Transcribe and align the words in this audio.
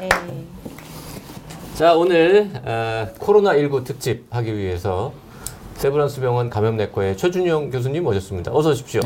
네. 0.00 0.08
자 1.74 1.94
오늘 1.94 2.50
어, 2.64 3.08
코로나19 3.18 3.84
특집 3.84 4.26
하기 4.30 4.56
위해서 4.56 5.12
세브란스 5.74 6.20
병원 6.20 6.50
감염내과의 6.50 7.16
최준영 7.16 7.70
교수님 7.70 8.02
모셨습니다. 8.04 8.52
어서 8.52 8.70
오십시오. 8.70 9.00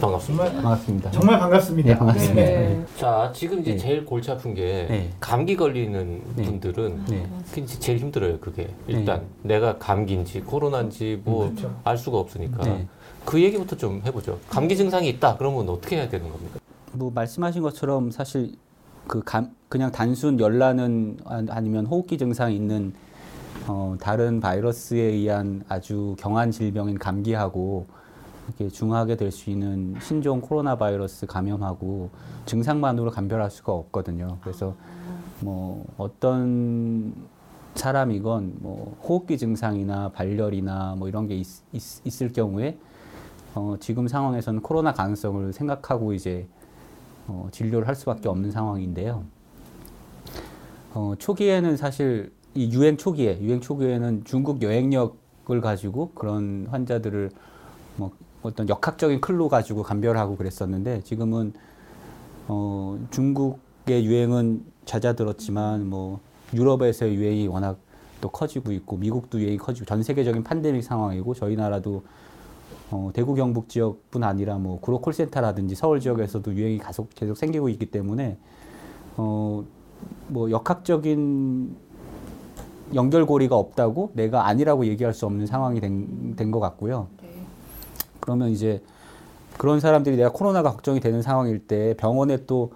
반갑습니다. 0.00 0.44
반갑습니다. 0.52 1.10
정말 1.12 1.38
반갑습니다. 1.38 1.88
네, 1.88 1.96
반갑습니다. 1.98 2.42
네. 2.42 2.84
자 2.96 3.30
지금 3.34 3.60
이제 3.60 3.72
네. 3.72 3.76
제일 3.78 4.04
골치 4.04 4.30
아픈 4.30 4.54
게 4.54 4.86
네. 4.88 5.10
감기 5.20 5.56
걸리는 5.56 6.22
네. 6.36 6.42
분들은 6.42 7.04
네. 7.08 7.28
이제 7.56 7.78
제일 7.78 7.98
힘들어요. 7.98 8.40
그게 8.40 8.68
일단 8.88 9.22
내가 9.42 9.78
감기인지 9.78 10.40
코로나인지 10.40 11.20
뭐 11.24 11.50
그렇죠. 11.50 11.72
알 11.84 11.96
수가 11.96 12.18
없으니까 12.18 12.64
네. 12.64 12.88
그 13.24 13.40
얘기부터 13.40 13.76
좀 13.76 14.02
해보죠. 14.04 14.38
감기 14.50 14.76
증상이 14.76 15.08
있다 15.08 15.36
그러면 15.36 15.68
어떻게 15.68 15.96
해야 15.96 16.08
되는 16.08 16.28
겁니까? 16.28 16.58
뭐 16.92 17.12
말씀하신 17.14 17.62
것처럼 17.62 18.10
사실 18.10 18.54
그 19.06 19.22
감, 19.24 19.54
그냥 19.68 19.90
단순 19.90 20.38
열나는 20.38 21.18
아- 21.24 21.44
아니면 21.50 21.86
호흡기 21.86 22.18
증상이 22.18 22.54
있는 22.56 22.92
어, 23.68 23.96
다른 24.00 24.40
바이러스에 24.40 25.00
의한 25.00 25.62
아주 25.68 26.16
경한 26.18 26.50
질병인 26.50 26.98
감기하고 26.98 27.86
이렇게 28.48 28.68
중하게 28.68 29.16
될 29.16 29.30
수 29.30 29.50
있는 29.50 29.94
신종 30.00 30.40
코로나 30.40 30.76
바이러스 30.76 31.26
감염하고 31.26 32.10
증상만으로 32.46 33.10
감별할 33.10 33.50
수가 33.50 33.72
없거든요. 33.72 34.38
그래서 34.42 34.74
뭐 35.40 35.84
어떤 35.96 37.14
사람이건 37.74 38.56
뭐 38.60 38.96
호흡기 39.02 39.38
증상이나 39.38 40.10
발열이나 40.10 40.96
뭐 40.98 41.08
이런 41.08 41.26
게 41.26 41.36
있, 41.36 41.46
있, 41.72 42.22
을 42.22 42.32
경우에 42.32 42.76
어, 43.54 43.76
지금 43.80 44.08
상황에서는 44.08 44.60
코로나 44.60 44.92
가능성을 44.92 45.52
생각하고 45.52 46.12
이제 46.12 46.46
어, 47.28 47.48
진료를 47.52 47.88
할 47.88 47.94
수밖에 47.94 48.28
없는 48.28 48.50
상황인데요. 48.50 49.24
어, 50.94 51.14
초기에는 51.18 51.76
사실 51.76 52.32
이 52.54 52.70
유행 52.72 52.96
초기에 52.96 53.40
유행 53.40 53.60
초기에는 53.60 54.24
중국 54.24 54.62
여행력을 54.62 55.60
가지고 55.60 56.10
그런 56.14 56.66
환자들을 56.70 57.30
뭐 57.96 58.10
어떤 58.42 58.68
역학적인 58.68 59.20
클로 59.20 59.48
가지고 59.48 59.82
감별하고 59.82 60.36
그랬었는데 60.36 61.02
지금은 61.02 61.52
어, 62.48 62.98
중국의 63.10 64.04
유행은 64.04 64.64
잦아들었지만 64.84 65.88
뭐 65.88 66.20
유럽에서의 66.52 67.14
유행이 67.14 67.46
워낙 67.46 67.78
또 68.20 68.28
커지고 68.28 68.72
있고 68.72 68.96
미국도 68.96 69.40
유행이 69.40 69.58
커지고 69.58 69.86
전 69.86 70.02
세계적인 70.02 70.44
팬데믹 70.44 70.84
상황이고 70.84 71.34
저희 71.34 71.56
나라도 71.56 72.02
어, 72.92 73.10
대구 73.14 73.34
경북 73.34 73.68
지역뿐 73.68 74.22
아니라 74.22 74.58
뭐 74.58 74.78
구로 74.80 75.00
콜센터라든지 75.00 75.74
서울 75.74 75.98
지역에서도 76.00 76.54
유행이 76.54 76.78
계속 76.78 77.08
계속 77.14 77.36
생기고 77.36 77.68
있기 77.70 77.86
때문에 77.86 78.36
어, 79.16 79.64
뭐 80.28 80.50
역학적인 80.50 81.74
연결고리가 82.94 83.56
없다고 83.56 84.10
내가 84.14 84.46
아니라고 84.46 84.84
얘기할 84.86 85.14
수 85.14 85.24
없는 85.26 85.46
상황이 85.46 85.80
된 85.80 86.50
것 86.50 86.60
같고요. 86.60 87.08
그러면 88.20 88.50
이제 88.50 88.82
그런 89.56 89.80
사람들이 89.80 90.16
내가 90.16 90.30
코로나가 90.30 90.70
걱정이 90.72 91.00
되는 91.00 91.22
상황일 91.22 91.66
때 91.66 91.94
병원에 91.96 92.44
또 92.46 92.72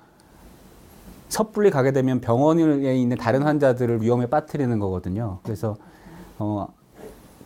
섣불리 1.28 1.70
가게 1.70 1.92
되면 1.92 2.20
병원에 2.20 2.94
있는 2.96 3.16
다른 3.18 3.42
환자들을 3.42 4.00
위험에 4.00 4.26
빠뜨리는 4.26 4.78
거거든요. 4.78 5.40
그래서 5.42 5.76
어, 6.38 6.68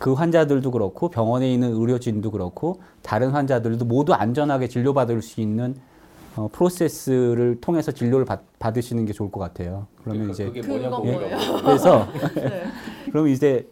그 0.01 0.15
환자들도 0.15 0.71
그렇고 0.71 1.11
병원에 1.11 1.53
있는 1.53 1.75
의료진도 1.75 2.31
그렇고 2.31 2.81
다른 3.03 3.33
환자들도 3.33 3.85
모두 3.85 4.15
안전하게 4.15 4.67
진료받을 4.67 5.21
수 5.21 5.43
있는 5.43 5.77
어, 6.37 6.49
프로세스를 6.51 7.59
통해서 7.61 7.93
진료를 7.93 8.25
받, 8.25 8.41
받으시는 8.59 9.05
게 9.05 9.13
좋을 9.13 9.31
것 9.31 9.41
같아요. 9.41 9.87
그러면 10.03 10.31
이제 10.31 10.51
그건 10.51 10.89
뭐예요? 10.89 11.37
그래서 11.63 12.09
네. 12.35 12.65
그럼 13.13 13.29
이제 13.29 13.69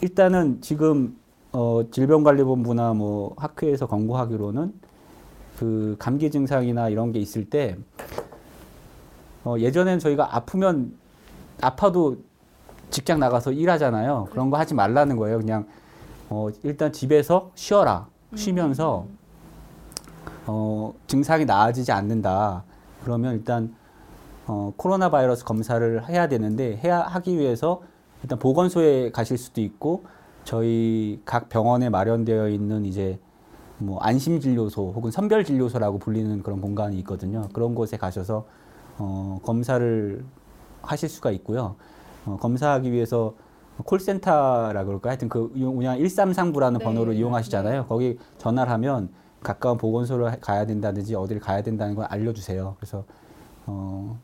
일단은 0.00 0.60
지금 0.60 1.16
어, 1.52 1.84
질병관리본부나 1.88 2.94
뭐 2.94 3.32
학회에서 3.36 3.86
권고하기로는 3.86 4.72
그 5.56 5.94
감기 6.00 6.32
증상이나 6.32 6.88
이런 6.88 7.12
게 7.12 7.20
있을 7.20 7.48
때 7.48 7.76
어, 9.44 9.54
예전엔 9.56 10.00
저희가 10.00 10.34
아프면 10.34 10.94
아파도 11.60 12.16
직장 12.92 13.18
나가서 13.18 13.52
일하잖아요. 13.52 14.28
그런 14.30 14.50
거 14.50 14.58
하지 14.58 14.74
말라는 14.74 15.16
거예요. 15.16 15.38
그냥 15.38 15.66
어, 16.28 16.48
일단 16.62 16.92
집에서 16.92 17.50
쉬어라. 17.54 18.06
쉬면서 18.36 19.06
어, 20.46 20.94
증상이 21.06 21.44
나아지지 21.46 21.90
않는다. 21.90 22.64
그러면 23.02 23.34
일단 23.34 23.74
어, 24.46 24.72
코로나 24.76 25.10
바이러스 25.10 25.44
검사를 25.44 26.08
해야 26.08 26.28
되는데 26.28 26.76
해야 26.84 27.00
하기 27.00 27.38
위해서 27.38 27.82
일단 28.22 28.38
보건소에 28.38 29.10
가실 29.10 29.38
수도 29.38 29.60
있고 29.62 30.04
저희 30.44 31.20
각 31.24 31.48
병원에 31.48 31.88
마련되어 31.88 32.48
있는 32.48 32.84
이제 32.84 33.18
뭐 33.78 33.98
안심 34.00 34.38
진료소 34.38 34.92
혹은 34.94 35.10
선별 35.10 35.44
진료소라고 35.44 35.98
불리는 35.98 36.42
그런 36.42 36.60
공간이 36.60 36.98
있거든요. 36.98 37.48
그런 37.52 37.74
곳에 37.74 37.96
가셔서 37.96 38.44
어, 38.98 39.38
검사를 39.42 40.24
하실 40.82 41.08
수가 41.08 41.30
있고요. 41.30 41.76
어, 42.26 42.36
검사하기 42.40 42.92
위해서 42.92 43.34
콜센터라 43.84 44.84
그럴까 44.84 45.10
하여튼 45.10 45.28
그 45.28 45.50
그냥 45.52 45.98
1339라는 45.98 46.78
네. 46.78 46.84
번호를 46.84 47.14
이용하시잖아요. 47.14 47.86
거기 47.86 48.18
전화를 48.38 48.70
하면 48.72 49.10
가까운 49.42 49.76
보건소를 49.76 50.38
가야 50.40 50.66
된다든지 50.66 51.14
어디를 51.14 51.40
가야 51.40 51.62
된다는 51.62 51.94
걸 51.94 52.06
알려주세요. 52.06 52.76
그래서 52.78 53.04
어, 53.66 54.18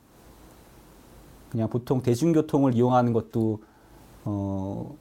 그냥 1.50 1.68
보통 1.68 2.02
대중교통을 2.02 2.74
이용하는 2.74 3.12
것도 3.12 3.62
어, 4.24 4.94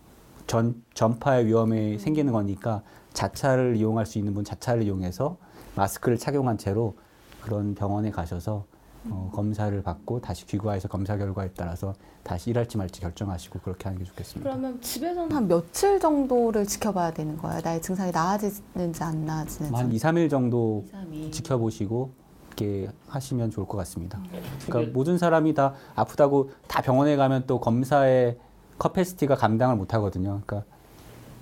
전, 0.47 0.81
전파의 0.93 1.45
위험이 1.45 1.99
생기는 1.99 2.31
거니까 2.31 2.81
자차를 3.13 3.75
이용할 3.75 4.05
수 4.05 4.17
있는 4.17 4.33
분 4.33 4.43
자차를 4.43 4.83
이용해서 4.83 5.37
마스크를 5.75 6.17
착용한 6.17 6.57
채로 6.57 6.95
그런 7.41 7.75
병원에 7.75 8.11
가셔서 8.11 8.65
어, 9.09 9.31
검사를 9.33 9.81
받고 9.81 10.21
다시 10.21 10.45
귀가해서 10.45 10.87
검사 10.87 11.15
결과에 11.17 11.49
따라서 11.55 11.93
다시 12.23 12.49
일할지 12.49 12.77
말지 12.77 12.99
결정하시고 13.01 13.59
그렇게 13.59 13.85
하는 13.85 13.99
게 13.99 14.05
좋겠습니다. 14.05 14.49
그러면 14.49 14.81
집에서는 14.81 15.31
한 15.31 15.47
며칠 15.47 15.99
정도를 15.99 16.65
지켜봐야 16.65 17.11
되는 17.13 17.37
거예요? 17.37 17.61
나의 17.63 17.81
증상이 17.81 18.11
나아지는지 18.11 19.03
안 19.03 19.25
나아지는지. 19.25 19.75
한 19.75 19.91
2, 19.91 19.97
3일 19.97 20.29
정도 20.29 20.85
2, 20.87 20.91
3일. 20.91 21.31
지켜보시고 21.31 22.11
이렇게 22.47 22.89
하시면 23.07 23.51
좋을 23.51 23.67
것 23.67 23.77
같습니다. 23.77 24.19
그러니까 24.65 24.91
모든 24.93 25.17
사람이 25.17 25.53
다 25.53 25.73
아프다고 25.95 26.51
다 26.67 26.81
병원에 26.81 27.15
가면 27.15 27.43
또 27.47 27.59
검사의 27.59 28.37
capacity가 28.79 29.35
감당을 29.35 29.75
못 29.75 29.93
하거든요. 29.93 30.41
그러니까 30.45 30.63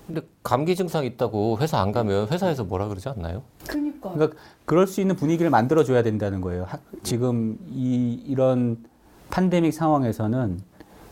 근데 0.05 0.21
감기 0.43 0.75
증상 0.75 1.03
있다고 1.03 1.57
회사 1.61 1.79
안 1.79 1.91
가면 1.91 2.27
회사에서 2.27 2.63
뭐라 2.63 2.87
그러지 2.89 3.09
않나요? 3.09 3.41
그러니까 4.13 4.37
그럴 4.65 4.87
수 4.87 5.01
있는 5.01 5.15
분위기를 5.15 5.49
만들어 5.49 5.83
줘야 5.83 6.03
된다는 6.03 6.41
거예요. 6.41 6.63
하- 6.65 6.79
지금 7.03 7.57
이 7.71 8.21
이런 8.27 8.77
팬데믹 9.31 9.73
상황에서는 9.73 10.59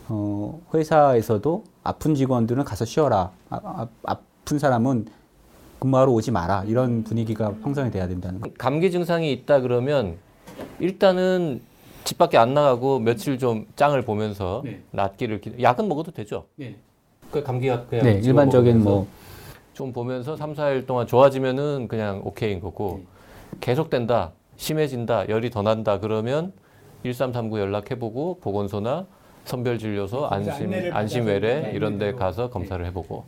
어, 0.08 0.60
회사에서도 0.72 1.64
아픈 1.82 2.14
직원들은 2.14 2.64
가서 2.64 2.84
쉬어라. 2.84 3.30
아, 3.50 3.60
아, 3.62 3.88
아픈 4.04 4.58
사람은 4.58 5.06
근무하러 5.78 6.12
오지 6.12 6.30
마라. 6.30 6.64
이런 6.64 7.04
분위기가 7.04 7.54
형성이 7.62 7.90
돼야 7.90 8.06
된다는 8.08 8.40
거예요. 8.40 8.54
감기 8.58 8.90
증상이 8.90 9.32
있다 9.32 9.60
그러면 9.60 10.16
일단은 10.78 11.60
집 12.04 12.18
밖에 12.18 12.36
안 12.36 12.54
나가고 12.54 12.98
며칠 12.98 13.38
좀 13.38 13.66
짱을 13.76 14.02
보면서 14.02 14.62
네. 14.64 14.82
낫기를 14.90 15.40
기... 15.40 15.54
약은 15.60 15.88
먹어도 15.88 16.12
되죠. 16.12 16.46
그 17.30 17.42
감기약 17.42 17.88
그냥 17.88 18.04
네, 18.04 18.12
일반적인 18.22 18.78
먹으면서 18.78 18.90
뭐 18.90 19.06
좀 19.74 19.92
보면서 19.92 20.36
3, 20.36 20.54
4일 20.54 20.86
동안 20.86 21.06
좋아지면은 21.06 21.88
그냥 21.88 22.22
오케이인 22.24 22.60
거고 22.60 23.02
계속된다, 23.60 24.32
심해진다, 24.56 25.28
열이 25.28 25.50
더 25.50 25.62
난다 25.62 25.98
그러면 25.98 26.52
1339 27.02 27.58
연락해보고 27.58 28.38
보건소나 28.40 29.06
선별진료소, 29.44 30.26
안심, 30.26 30.52
안내를 30.52 30.96
안심 30.96 31.24
받아서 31.24 31.32
외래 31.34 31.56
안내를 31.56 31.74
이런 31.74 31.98
데. 31.98 32.12
가서 32.12 32.48
검사를 32.48 32.84
해보고 32.86 33.24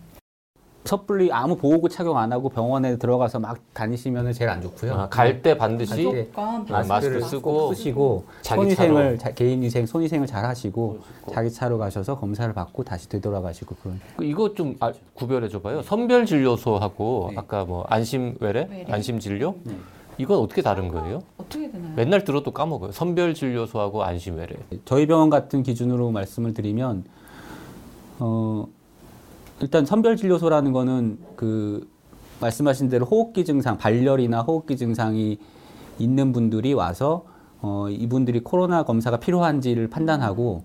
섣불리 0.87 1.33
아무 1.33 1.57
보호구 1.57 1.89
착용 1.89 2.17
안 2.17 2.33
하고 2.33 2.49
병원에 2.49 2.97
들어가서 2.97 3.39
막 3.41 3.59
다니시면 3.75 4.33
제일 4.33 4.51
안 4.51 4.63
좋고요. 4.63 4.95
아, 4.95 5.09
갈때 5.09 5.57
반드시 5.59 6.27
아, 6.37 6.63
마스크를 6.69 7.21
마스크 7.21 7.29
쓰고 7.29 7.29
쓰고 7.29 7.75
쓰시고 7.75 8.25
손위생을 8.43 9.19
자- 9.19 9.33
개인 9.33 9.63
위생 9.63 9.85
손위생을 9.87 10.27
잘 10.27 10.45
하시고 10.45 11.01
자기 11.33 11.51
차로 11.51 11.79
가셔서 11.79 12.19
검사를 12.19 12.53
받고 12.55 12.85
다시 12.85 13.09
되돌아가시고 13.09 13.75
그런 13.83 14.01
그 14.17 14.25
이거 14.25 14.55
좀 14.55 14.77
아, 14.81 14.93
구별해 15.15 15.49
줘봐요. 15.49 15.83
선별 15.83 16.25
진료소하고 16.27 17.33
아까 17.37 17.65
뭐 17.65 17.85
안심 17.89 18.37
외래? 18.41 18.87
안심 18.89 19.19
진료 19.19 19.57
네. 19.65 19.75
이건 20.19 20.39
어떻게 20.39 20.63
다른 20.63 20.89
거예요? 20.89 21.23
어떻게 21.37 21.71
되나요? 21.71 21.93
맨날 21.95 22.25
들어도 22.25 22.51
까먹어요. 22.53 22.93
선별 22.93 23.35
진료소하고 23.35 24.03
안심 24.03 24.37
외래. 24.37 24.55
저희 24.85 25.07
병원 25.07 25.29
같은 25.29 25.63
기준으로 25.63 26.11
말씀을 26.11 26.55
드리면 26.55 27.05
어 28.19 28.67
일단 29.61 29.87
선별 29.87 30.17
진료소라는 30.17 30.73
거는 30.73 31.19
그 31.35 31.89
말씀하신 32.41 32.89
대로 32.89 33.07
호흡기 33.07 33.45
증상 33.45 33.79
발열이나 33.79 34.43
호흡기 34.43 34.77
증상이 34.77 35.39
있는 35.99 36.33
분들이 36.33 36.75
와서 36.75 37.25
어 37.63 37.87
이분들이 37.89 38.41
코로나 38.41 38.83
검사가 38.83 39.19
필요한지를 39.19 39.89
판단하고 39.89 40.65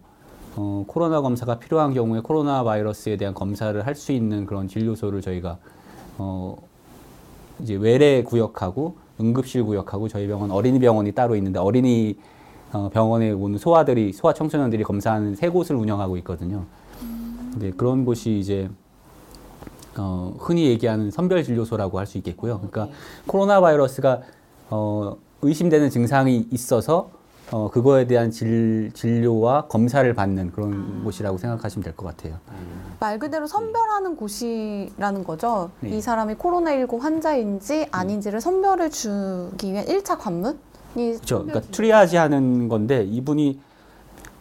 어 0.58 0.84
코로나 0.88 1.22
검사가 1.22 1.60
필요한 1.60 1.94
경우에 1.94 2.20
코로나 2.20 2.64
바이러스에 2.66 3.16
대한 3.16 3.34
검사를 3.34 3.86
할 3.86 3.96
수 3.96 4.12
있는 4.12 4.46
그런 4.46 4.68
진료소를 4.68 5.22
저희가 5.22 5.58
어 6.18 6.58
이제 7.60 7.76
외래 7.76 8.24
구역하고 8.24 8.96
응급실 9.22 9.64
구역하고 9.64 10.10
저희 10.10 10.28
병원 10.28 10.52
어린이 10.52 10.80
병원이 10.80 11.14
따로 11.14 11.36
있는데 11.38 11.60
어린이 11.60 12.18
어, 12.74 12.90
병원에 12.92 13.32
오는 13.32 13.58
소아들이 13.58 14.12
소아 14.14 14.34
청소년들이 14.34 14.84
검사하는 14.84 15.36
세 15.36 15.48
곳을 15.50 15.76
운영하고 15.76 16.18
있거든요. 16.18 16.66
네, 17.58 17.72
그런 17.72 18.06
곳이 18.06 18.40
이제 18.40 18.70
어, 19.98 20.34
흔히 20.40 20.68
얘기하는 20.68 21.12
선별 21.12 21.44
진료소라고 21.44 22.00
할 22.00 22.06
수 22.08 22.18
있겠고요. 22.18 22.58
그러니까 22.58 22.88
코로나 23.28 23.60
바이러스가 23.60 24.22
어, 24.70 25.18
의심되는 25.42 25.90
증상이 25.90 26.48
있어서 26.52 27.10
어, 27.52 27.70
그거에 27.70 28.08
대한 28.08 28.32
질, 28.32 28.92
진료와 28.94 29.68
검사를 29.68 30.14
받는 30.14 30.52
그런 30.54 31.04
곳이라고 31.04 31.38
생각하시면 31.38 31.84
될 31.84 31.94
것 31.94 32.06
같아요. 32.08 32.38
말 33.02 33.20
그대로 33.20 33.46
선별하는 33.46 34.16
곳이라는 34.16 35.24
거죠. 35.26 35.70
네. 35.82 35.90
이 35.98 36.02
사람이 36.02 36.36
코로나19 36.36 37.00
환자인지 37.00 37.88
아닌지를 37.92 38.40
선별해 38.40 38.90
주기 38.90 39.74
위한 39.74 39.86
1차 39.86 40.18
관문이 40.18 40.54
그렇죠. 40.96 41.44
그러니까 41.44 41.60
트리아지 41.72 42.16
하는 42.16 42.70
건데 42.70 43.04
이분이 43.04 43.60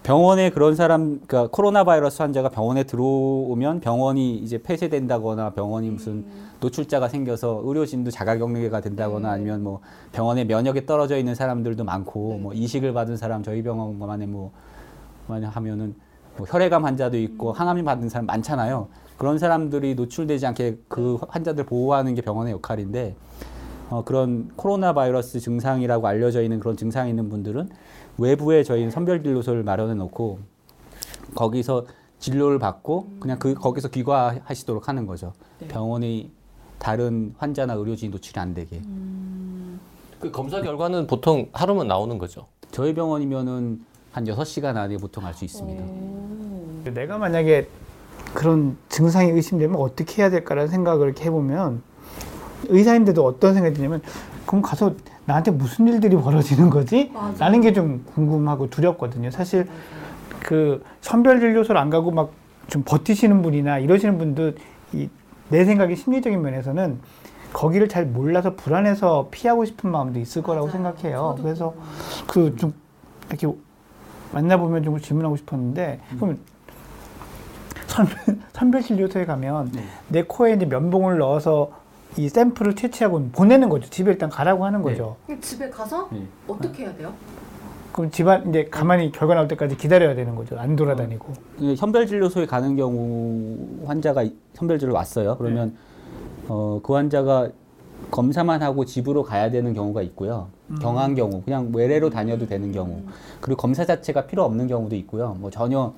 병원에 0.03 0.49
그런 0.51 0.75
사람, 0.75 1.21
그러니까 1.27 1.49
코로나 1.53 1.85
바이러스 1.85 2.23
환자가 2.23 2.49
병원에 2.49 2.85
들어오면 2.85 3.81
병원이 3.81 4.37
이제 4.37 4.63
폐쇄된다거나 4.63 5.51
병원이 5.51 5.91
무슨 5.91 6.25
노출자가 6.61 7.09
생겨서 7.09 7.61
의료진도 7.65 8.11
자가 8.11 8.39
격리가 8.39 8.81
된다거나 8.81 9.31
아니면 9.31 9.63
뭐 9.63 9.81
병원에 10.13 10.45
면역이 10.45 10.87
떨어져 10.87 11.19
있는 11.19 11.35
사람들도 11.35 11.85
많고 11.85 12.39
뭐 12.39 12.55
이식을 12.55 12.95
받은 12.95 13.19
사람 13.19 13.43
저희 13.43 13.63
병원만에 13.63 14.27
뭐 14.27 14.53
만약 15.27 15.55
하면은 15.57 15.95
뭐 16.37 16.47
혈액암 16.49 16.85
환자도 16.87 17.19
있고 17.19 17.53
항암 17.53 17.85
받은 17.85 18.09
사람 18.09 18.25
많잖아요. 18.25 18.89
그런 19.19 19.39
사람들이 19.39 19.97
노출되지 19.97 20.47
않게 20.47 20.79
그 20.89 21.19
환자들 21.29 21.65
보호하는 21.65 22.15
게 22.15 22.23
병원의 22.23 22.55
역할인데 22.55 23.17
어, 23.91 24.05
그런 24.05 24.51
코로나 24.57 24.93
바이러스 24.93 25.41
증상이라고 25.41 26.07
알려져 26.07 26.43
있는 26.43 26.61
그런 26.61 26.77
증상이 26.77 27.11
있는 27.11 27.29
분들은 27.29 27.69
외부에 28.19 28.63
저희는 28.63 28.91
선별 28.91 29.23
진료소를 29.23 29.65
마련해 29.65 29.95
놓고 29.95 30.39
거기서 31.35 31.87
진료를 32.21 32.59
받고 32.59 33.09
그냥 33.19 33.39
그 33.39 33.55
거기서 33.55 33.89
귀가하시도록 33.89 34.89
하는 34.89 35.07
거죠. 35.07 35.33
병원이 35.69 36.31
다른 36.79 37.35
환자나 37.39 37.75
의료진이 37.75 38.11
노출이 38.11 38.39
안 38.39 38.55
되게. 38.55 38.81
그 40.21 40.31
검사 40.31 40.61
결과는 40.61 41.07
보통 41.07 41.49
하루면 41.53 41.89
나오는 41.89 42.17
거죠. 42.19 42.47
저희 42.71 42.95
병원이면은 42.95 43.85
한 44.13 44.25
6시간 44.25 44.77
안에 44.77 44.99
보통 44.99 45.25
알 45.25 45.35
수 45.35 45.45
있습니다. 45.45 46.91
내가 46.93 47.19
만약에 47.19 47.69
그런 48.35 48.77
증상이 48.89 49.31
의심되면 49.31 49.77
어떻게 49.77 50.23
해야 50.23 50.31
될까라는 50.31 50.69
생각을 50.71 51.07
이렇게 51.07 51.25
해보면 51.25 51.83
의사인데도 52.69 53.25
어떤 53.25 53.55
생각이 53.55 53.75
드냐면 53.77 54.03
그럼 54.47 54.63
가서 54.63 54.95
나한테 55.27 55.51
무슨 55.51 55.89
일들이 55.89 56.17
벌어지는 56.17 56.71
거지? 56.71 57.13
라는 57.39 57.61
게 57.61 57.73
좀 57.73 58.05
궁금하고 58.15 58.69
두렵거든요. 58.71 59.31
사실 59.31 59.69
그 60.41 60.83
선별 61.01 61.41
진료소를 61.41 61.81
안 61.81 61.91
가고 61.91 62.11
막 62.11 62.31
좀 62.69 62.85
버티시는 62.85 63.43
분이나 63.43 63.79
이러시는 63.81 64.17
분도 64.19 64.53
이 64.93 65.09
내 65.49 65.65
생각에 65.65 65.97
심리적인 65.97 66.41
면에서는 66.41 67.01
거기를 67.53 67.89
잘 67.89 68.07
몰라서 68.07 68.55
불안해서 68.55 69.27
피하고 69.33 69.65
싶은 69.65 69.91
마음도 69.91 70.21
있을 70.21 70.43
거라고 70.43 70.71
생각해요. 70.71 71.37
그래서 71.43 71.75
그 72.29 72.55
좀 72.57 72.73
이렇게 73.29 73.49
만나보면 74.33 74.85
좀 74.85 75.01
질문하고 75.01 75.37
싶었는데 75.37 75.99
그럼 76.21 76.39
선별, 77.89 78.17
선별 78.53 78.83
진료소에 78.83 79.25
가면 79.25 79.73
내 80.07 80.23
코에 80.23 80.53
이제 80.55 80.65
면봉을 80.67 81.19
넣어서 81.19 81.73
이 82.17 82.29
샘플을 82.29 82.75
채취하고 82.75 83.31
보내는 83.33 83.69
거죠. 83.69 83.89
집에 83.91 84.11
일단 84.13 84.29
가라고 84.29 84.65
하는 84.65 84.83
거죠. 84.83 85.17
집에 85.41 85.71
가서 85.71 86.09
네. 86.13 86.27
어떻게 86.47 86.85
해야 86.85 86.95
돼요? 86.95 87.13
그럼 87.93 88.11
집안 88.11 88.49
이제 88.49 88.67
가만히 88.71 89.11
결과 89.11 89.35
나올 89.35 89.49
때까지 89.49 89.77
기다려야 89.77 90.15
되는 90.15 90.35
거죠. 90.35 90.59
안 90.59 90.77
돌아다니고. 90.77 91.33
예, 91.63 91.77
선별진료소에 91.77 92.47
가는 92.47 92.77
경우 92.77 93.57
환자가 93.85 94.25
선별진료 94.55 94.95
왔어요. 94.95 95.37
그러면 95.39 95.77
어, 96.49 96.81
그 96.83 96.95
환자가 96.95 97.49
검사만 98.11 98.63
하고 98.63 98.85
집으로 98.85 99.23
가야 99.23 99.51
되는 99.51 99.73
경우가 99.75 100.03
있고요. 100.03 100.49
경한 100.81 101.15
경우, 101.15 101.43
그냥 101.43 101.71
외래로 101.75 102.11
다녀도 102.11 102.47
되는 102.47 102.73
경우, 102.73 103.03
그리고 103.41 103.61
검사 103.61 103.85
자체가 103.85 104.27
필요 104.27 104.45
없는 104.45 104.69
경우도 104.69 104.97
있고요. 104.97 105.37
뭐 105.39 105.51
전혀 105.51 105.93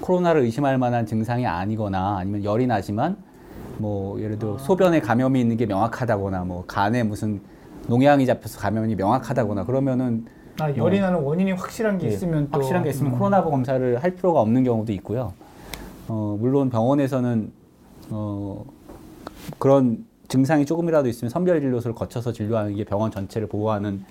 코로나를 0.00 0.42
의심할 0.42 0.78
만한 0.78 1.06
증상이 1.06 1.46
아니거나 1.46 2.18
아니면 2.18 2.44
열이 2.44 2.66
나지만 2.66 3.16
뭐 3.78 4.20
예를 4.20 4.38
들어 4.38 4.58
소변에 4.58 5.00
감염이 5.00 5.40
있는 5.40 5.56
게 5.56 5.66
명확하다거나 5.66 6.44
뭐 6.44 6.64
간에 6.66 7.02
무슨 7.02 7.40
농양이 7.86 8.26
잡혀서 8.26 8.60
감염이 8.60 8.94
명확하다거나 8.94 9.64
그러면은 9.64 10.26
아, 10.60 10.74
열이 10.74 11.00
나는 11.00 11.20
원인이 11.20 11.52
확실한 11.52 11.98
게 11.98 12.08
예, 12.08 12.10
있으면 12.10 12.48
또 12.50 12.58
확실한 12.58 12.82
게 12.82 12.90
있으면 12.90 13.12
음. 13.12 13.18
코로나 13.18 13.42
검사를 13.42 14.02
할 14.02 14.10
필요가 14.10 14.40
없는 14.40 14.64
경우도 14.64 14.92
있고요. 14.94 15.32
어, 16.08 16.36
물론 16.38 16.68
병원에서는 16.68 17.52
어, 18.10 18.64
그런 19.58 20.04
증상이 20.26 20.66
조금이라도 20.66 21.08
있으면 21.08 21.30
선별 21.30 21.60
진료소를 21.60 21.94
거쳐서 21.94 22.32
진료하는 22.32 22.74
게 22.74 22.84
병원 22.84 23.10
전체를 23.10 23.46
보호하는 23.46 24.04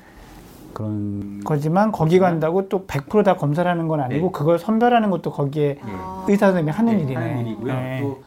그런 0.73 1.43
거지만 1.43 1.91
거기 1.91 2.19
간다고 2.19 2.69
또 2.69 2.85
100%다 2.85 3.35
검사를 3.35 3.69
하는 3.69 3.87
건 3.87 3.99
아니고 3.99 4.31
그걸 4.31 4.57
선별하는 4.57 5.09
것도 5.09 5.31
거기에 5.31 5.79
의사 6.27 6.47
선생님이 6.47 6.71
하는 6.71 6.99
일이네. 6.99 7.15
하는 7.15 7.45
일이고요. 7.45 7.73
네. 7.73 7.99
또 8.01 8.23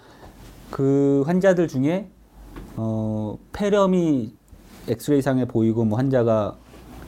그 0.70 1.22
환자들 1.26 1.68
중에 1.68 2.08
어, 2.76 3.36
폐렴이 3.52 4.34
엑스레이상에 4.88 5.44
보이고 5.46 5.84
뭐 5.84 5.98
환자가 5.98 6.56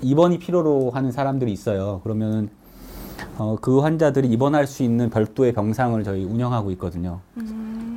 입원이 0.02 0.38
필요로 0.38 0.90
하는 0.90 1.12
사람들이 1.12 1.52
있어요. 1.52 2.00
그러면은 2.02 2.50
어, 3.38 3.57
그 3.61 3.81
환자들이 3.81 4.28
입원할 4.28 4.66
수 4.66 4.83
있는 4.83 5.09
별도의 5.11 5.52
병상을 5.52 6.02
저희 6.04 6.25
운영하고 6.25 6.71
있거든요. 6.73 7.21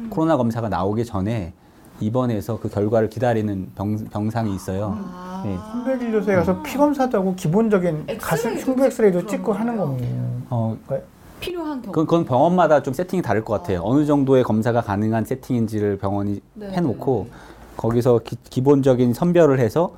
코로나 0.10 0.38
검사가 0.38 0.70
나오기 0.70 1.04
전에 1.06 1.54
입원해서 2.00 2.60
그 2.60 2.70
결과를 2.70 3.10
기다리는 3.10 3.72
병, 3.76 3.98
병상이 4.06 4.54
있어요. 4.54 4.98
네. 5.44 5.58
선별 5.72 6.00
진료소에 6.00 6.36
가서 6.36 6.62
피 6.62 6.78
검사도 6.78 7.18
하고 7.18 7.36
기본적인 7.36 8.08
가슴 8.20 8.56
흉부 8.56 8.86
엑스레이도 8.86 9.26
찍고 9.26 9.54
하는 9.54 9.78
거군요. 9.78 10.42
어, 10.50 10.78
필요한 11.40 11.82
경우. 11.82 11.92
그건, 11.92 12.06
그건 12.06 12.26
병원마다 12.26 12.82
좀 12.84 12.94
세팅이 12.94 13.22
다를 13.22 13.44
것 13.44 13.54
같아요. 13.54 13.82
어 13.84 13.96
느 13.96 14.06
정도의 14.06 14.44
검사가 14.44 14.82
가능한 14.82 15.26
세팅인지를 15.26 15.98
병원이 15.98 16.42
네, 16.56 16.72
해놓고 16.72 17.28
거기서 17.78 18.20
기, 18.24 18.62
본적인 18.62 19.14
선별을 19.14 19.60
해서 19.60 19.94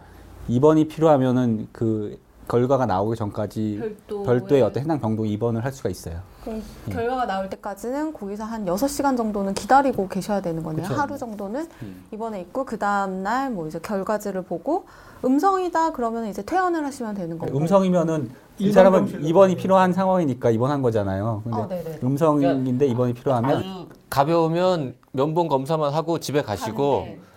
입원이 0.48 0.88
필요하면은 0.88 1.68
그 1.72 2.18
결과가 2.48 2.86
나오기 2.86 3.18
전까지 3.18 3.98
별도의- 4.08 4.62
어떤 4.64 4.82
해당 4.84 5.02
병동 5.02 5.28
입원을 5.28 5.66
할 5.66 5.72
수가 5.74 5.90
있어요. 5.90 6.20
그럼 6.46 6.64
결과가 6.90 7.26
나올 7.26 7.50
때까지는 7.50 8.14
거기서 8.14 8.46
한 8.46 8.66
6시간 8.66 9.18
정도는 9.18 9.54
기다리고 9.54 10.08
계셔야 10.08 10.40
되는 10.42 10.64
거네요. 10.64 10.88
그쵸. 10.88 11.00
하루 11.00 11.18
정도는 11.18 11.68
음. 11.82 12.06
입원해 12.14 12.40
있고 12.42 12.64
그 12.66 12.80
다음 12.80 13.22
날 13.22 13.52
뭐 13.52 13.68
이제 13.68 13.80
결과지를 13.80 14.44
보고 14.44 14.86
음성이다 15.26 15.92
그러면 15.92 16.28
이제 16.28 16.42
퇴원을 16.42 16.86
하시면 16.86 17.16
되는 17.16 17.38
거고. 17.38 17.58
음성이면은 17.58 18.30
이 18.60 18.72
사람은 18.72 19.24
입원이. 19.24 19.56
필요한 19.56 19.94
상황이니까 19.94 20.50
입원한 20.50 20.82
거잖아요. 20.82 21.42
근데 21.44 22.00
아. 22.02 22.06
음성인데 22.06 22.88
입원이 22.88 23.14
필요하면 23.14 23.88
가벼우면 24.10 24.96
면봉 25.12 25.48
검사만 25.48 25.94
하고 25.94 26.20
집에 26.20 26.42
가시고 26.42 27.00
가는데 27.00 27.28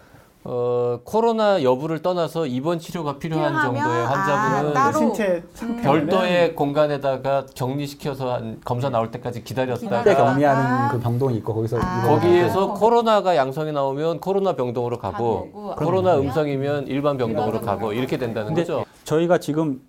어, 0.42 1.00
코로나 1.04 1.62
여부를 1.62 2.00
떠나서 2.00 2.46
입원 2.46 2.78
치료가 2.78 3.18
필요한 3.18 3.52
필요하면, 3.52 3.74
정도의 3.74 4.06
환자분은 4.06 4.76
아. 4.76 4.92
신체 4.92 5.42
상태 5.52 5.82
별도의 5.82 6.54
공간에다가 6.54 7.44
격리시켜서 7.54 8.32
한 8.32 8.58
검사 8.64 8.88
나올 8.88 9.10
때까지 9.10 9.44
기다렸다가. 9.44 10.02
격리하는 10.02 10.64
아. 10.64 10.88
그 10.90 10.98
병동이 10.98 11.36
있고 11.38 11.54
거기서 11.54 11.78
아. 11.78 12.06
거기에서 12.08 12.70
아. 12.70 12.74
코로나가 12.74 13.36
양성이 13.36 13.72
나오면 13.72 14.20
코로나 14.20 14.56
병동으로 14.56 14.98
가고 14.98 15.74
코로나 15.76 16.16
음성이면 16.16 16.86
일반 16.86 17.18
병동으로 17.18 17.56
일반 17.56 17.60
가고 17.66 17.78
병동으로 17.80 17.98
이렇게 17.98 18.16
된다는 18.16 18.54
거죠. 18.54 18.86
저희가 19.04 19.36
지금 19.38 19.82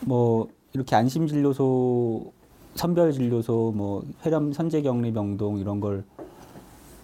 뭐 0.00 0.48
이렇게 0.74 0.96
안심 0.96 1.26
진료소, 1.28 2.32
선별 2.74 3.12
진료소, 3.12 3.72
뭐 3.76 4.02
폐렴 4.22 4.52
선제 4.52 4.82
격리 4.82 5.12
병동 5.12 5.58
이런 5.58 5.78
걸 5.80 6.02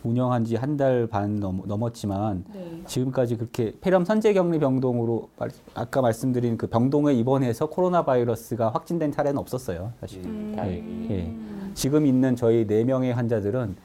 운영한 0.02 0.44
지 0.44 0.56
한 0.56 0.76
달 0.76 1.06
반 1.06 1.38
넘었지만 1.38 2.44
네. 2.52 2.82
지금까지 2.86 3.36
그렇게 3.36 3.72
폐렴 3.80 4.04
선제 4.04 4.32
격리 4.32 4.58
병동으로 4.58 5.28
말- 5.38 5.50
아까 5.74 6.00
말씀드린 6.00 6.56
그 6.56 6.66
병동에 6.66 7.12
입원해서 7.12 7.66
코로나 7.66 8.04
바이러스가 8.04 8.70
확진된 8.70 9.12
사례는 9.12 9.38
없었어요. 9.38 9.92
사실. 10.00 10.24
음, 10.24 10.52
다행히. 10.56 11.06
예. 11.10 11.34
지금 11.74 12.06
있는 12.06 12.34
저희 12.34 12.66
네 12.66 12.82
명의 12.82 13.12
환자들은 13.12 13.76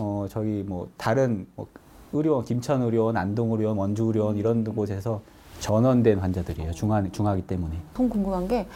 어 0.00 0.26
저희 0.30 0.62
뭐 0.62 0.86
다른 0.96 1.46
뭐 1.56 1.66
의료원 2.12 2.44
김천 2.44 2.82
의료원, 2.82 3.16
안동 3.16 3.50
의료원, 3.50 3.78
원주 3.78 4.04
의료원 4.04 4.36
이런 4.36 4.62
곳에서 4.62 5.22
전원된 5.62 6.18
환자들이에요. 6.18 6.72
중하 6.72 7.02
중하기 7.10 7.42
때문에. 7.42 7.76
더 7.94 8.08
궁금한 8.08 8.48
게 8.48 8.66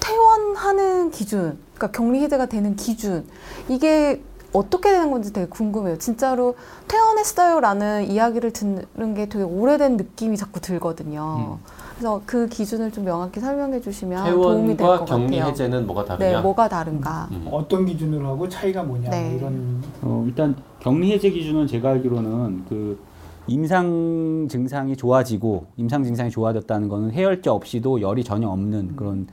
퇴원하는 0.00 1.10
기준, 1.12 1.56
그러니까 1.74 1.96
격리 1.96 2.20
해제가 2.20 2.46
되는 2.46 2.74
기준 2.74 3.24
이게 3.68 4.20
어떻게 4.52 4.90
되는 4.90 5.10
건지 5.10 5.32
되게 5.32 5.46
궁금해요. 5.46 5.96
진짜로 5.98 6.56
퇴원했어요라는 6.88 8.10
이야기를 8.10 8.52
듣는 8.52 9.14
게 9.14 9.28
되게 9.28 9.44
오래된 9.44 9.96
느낌이 9.96 10.36
자꾸 10.36 10.60
들거든요. 10.60 11.58
그래서 11.94 12.20
그 12.26 12.48
기준을 12.48 12.90
좀 12.90 13.04
명확히 13.04 13.38
설명해 13.38 13.80
주시면 13.80 14.24
도움이 14.34 14.66
될 14.68 14.76
퇴원과 14.78 14.98
것 14.98 15.04
격리 15.06 15.38
같아요. 15.38 15.50
해제는 15.52 15.86
뭐가 15.86 16.02
네, 16.02 16.08
다르냐? 16.08 16.40
뭐가 16.42 16.68
다른가? 16.68 17.28
음. 17.30 17.46
어떤 17.52 17.86
기준으로 17.86 18.26
하고 18.26 18.48
차이가 18.48 18.82
뭐냐 18.82 19.10
네. 19.10 19.28
뭐 19.30 19.38
이런 19.38 19.82
어, 20.02 20.24
일단 20.26 20.56
격리 20.80 21.12
해제 21.12 21.30
기준은 21.30 21.68
제가 21.68 21.90
알기로는 21.90 22.64
그 22.68 22.98
임상 23.46 24.46
증상이 24.48 24.96
좋아지고 24.96 25.66
임상 25.76 26.04
증상이 26.04 26.30
좋아졌다는 26.30 26.88
거는 26.88 27.12
해열제 27.12 27.50
없이도 27.50 28.00
열이 28.00 28.24
전혀 28.24 28.48
없는 28.48 28.96
그런 28.96 29.26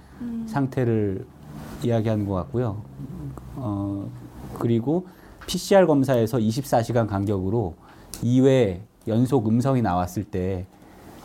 상태를 0.47 1.25
이야기하는 1.83 2.25
것 2.25 2.33
같고요. 2.35 2.81
어, 3.55 4.09
그리고 4.57 5.05
PCR 5.47 5.85
검사에서 5.85 6.37
24시간 6.37 7.07
간격으로 7.07 7.75
2회 8.23 8.79
연속 9.07 9.47
음성이 9.47 9.81
나왔을 9.81 10.23
때 10.23 10.65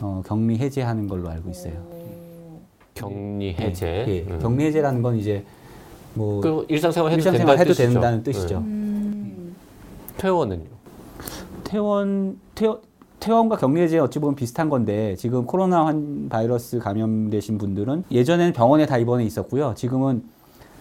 어, 0.00 0.22
격리 0.24 0.58
해제하는 0.58 1.08
걸로 1.08 1.28
알고 1.28 1.50
있어요. 1.50 1.74
격리 2.94 3.54
해제. 3.58 4.04
예, 4.08 4.30
음. 4.30 4.38
격리 4.40 4.64
해제라는 4.66 5.02
건 5.02 5.16
이제 5.16 5.44
뭐그 6.14 6.66
일상생활 6.68 7.12
해도 7.12 7.18
일상생활 7.18 7.56
된다는 7.56 7.60
해도 7.60 7.72
뜻이죠. 7.72 7.92
된다는 7.92 8.22
뜻이죠. 8.22 8.60
네. 8.60 8.66
음, 8.66 9.56
퇴원은요? 10.16 10.73
퇴원 11.74 12.38
퇴원 12.54 12.78
퇴원과 13.18 13.56
격리해제 13.56 13.98
어찌 13.98 14.20
보면 14.20 14.36
비슷한 14.36 14.68
건데 14.68 15.16
지금 15.16 15.44
코로나 15.44 15.84
환 15.84 16.28
바이러스 16.28 16.78
감염되신 16.78 17.58
분들은 17.58 18.04
예전에는 18.12 18.52
병원에 18.52 18.86
다 18.86 18.96
입원해 18.96 19.24
있었고요. 19.24 19.74
지금은 19.74 20.22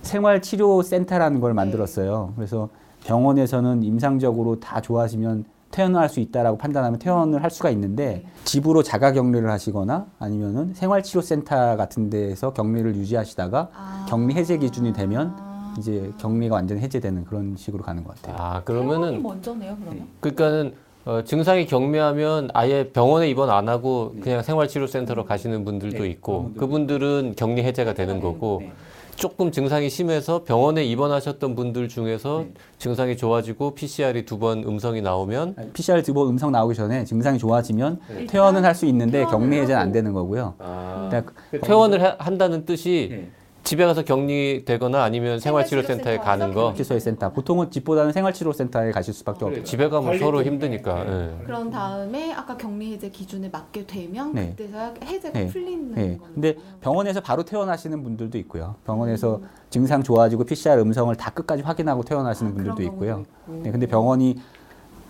생활치료센터라는 0.03 1.39
걸 1.39 1.55
만들었어요. 1.55 2.33
그래서 2.35 2.69
병원에서는 3.05 3.81
임상적으로 3.81 4.59
다 4.59 4.81
좋아지면 4.81 5.45
퇴원을 5.71 5.99
할수 5.99 6.19
있다라고 6.19 6.59
판단하면 6.59 6.99
퇴원을 6.99 7.41
할 7.41 7.49
수가 7.49 7.71
있는데 7.71 8.23
집으로 8.43 8.83
자가 8.83 9.13
격리를 9.13 9.49
하시거나 9.49 10.05
아니면은 10.19 10.75
생활치료센터 10.75 11.75
같은 11.75 12.11
데에서 12.11 12.53
격리를 12.53 12.95
유지하시다가 12.97 13.69
아. 13.73 14.05
격리 14.07 14.35
해제 14.35 14.59
기준이 14.59 14.93
되면 14.93 15.53
이제 15.77 16.11
격리가 16.19 16.55
완전 16.55 16.77
해제되는 16.79 17.25
그런 17.25 17.55
식으로 17.57 17.83
가는 17.83 18.03
것 18.03 18.15
같아요. 18.15 18.35
아 18.37 18.63
그러면은 18.63 19.21
먼저네요, 19.21 19.75
그러면. 19.79 20.07
그러니까는 20.19 20.73
어, 21.05 21.21
증상이 21.23 21.65
경미하면 21.65 22.49
아예 22.53 22.87
병원에 22.89 23.29
입원 23.29 23.49
안 23.49 23.67
하고 23.67 24.13
그냥 24.21 24.41
생활치료센터로 24.41 25.25
가시는 25.25 25.65
분들도 25.65 26.03
네, 26.03 26.09
있고 26.09 26.51
그분들은 26.57 27.33
격리 27.35 27.61
해제가 27.63 27.93
되는 27.93 28.21
거고 28.21 28.59
네. 28.61 28.71
조금 29.15 29.51
증상이 29.51 29.89
심해서 29.89 30.43
병원에 30.43 30.83
입원하셨던 30.85 31.55
분들 31.55 31.87
중에서 31.89 32.45
증상이 32.79 33.15
좋아지고 33.17 33.75
PCR이 33.75 34.25
두 34.25 34.39
번 34.39 34.63
음성이 34.63 35.01
나오면 35.01 35.55
PCR 35.73 36.01
두 36.03 36.13
번 36.13 36.29
음성 36.29 36.51
나오기 36.51 36.73
전에 36.73 37.03
증상이 37.03 37.37
좋아지면 37.37 37.99
네. 38.09 38.25
퇴원은 38.25 38.63
할 38.65 38.73
수 38.73 38.85
있는데 38.87 39.25
격리 39.25 39.59
해제는 39.59 39.81
안. 39.81 39.91
되는 39.91 40.13
거고요. 40.13 40.55
아, 40.57 41.09
그러니까 41.11 41.33
퇴원을 41.61 42.01
하- 42.01 42.15
한다는 42.17 42.65
뜻이 42.65 43.09
네. 43.11 43.29
집에 43.63 43.85
가서 43.85 44.03
격리되거나 44.03 45.01
아니면 45.01 45.39
생활치료센터에 45.39 46.17
생활치료센터 46.17 46.23
가는 46.23 46.53
거 46.53 46.73
치료소의 46.73 46.99
센터 46.99 47.31
보통은 47.31 47.71
집보다는 47.71 48.11
생활치료센터에 48.11 48.91
가실 48.91 49.13
수밖에 49.13 49.45
없죠. 49.45 49.63
집에 49.63 49.87
가면 49.87 50.19
서로. 50.19 50.43
힘드니까 50.43 51.05
예. 51.07 51.43
그런 51.45 51.69
다음에 51.69 52.33
아까 52.33 52.57
격리 52.57 52.91
해제 52.93 53.09
기준에 53.09 53.47
맞게 53.49 53.85
되면 53.85 54.33
네. 54.33 54.49
그때서야 54.49 54.93
해제가 55.05 55.39
네. 55.39 55.47
풀리는 55.47 55.91
네. 55.95 56.01
거예요. 56.01 56.17
근데 56.33 56.55
병원에서 56.81 57.21
바로 57.21 57.43
퇴원하시는 57.43 58.03
분들도 58.03 58.37
있고요. 58.39 58.75
병원에서 58.85 59.39
증상 59.69 60.03
좋아지고 60.03 60.43
PCR 60.43 60.81
음성을 60.81 61.15
다 61.15 61.31
끝까지 61.31 61.63
확인하고 61.63 62.03
퇴원하시는 62.03 62.51
아, 62.51 62.55
분들도 62.55 62.83
있고요. 62.83 63.23
있고. 63.47 63.63
네, 63.63 63.71
근데 63.71 63.87
병원이 63.87 64.35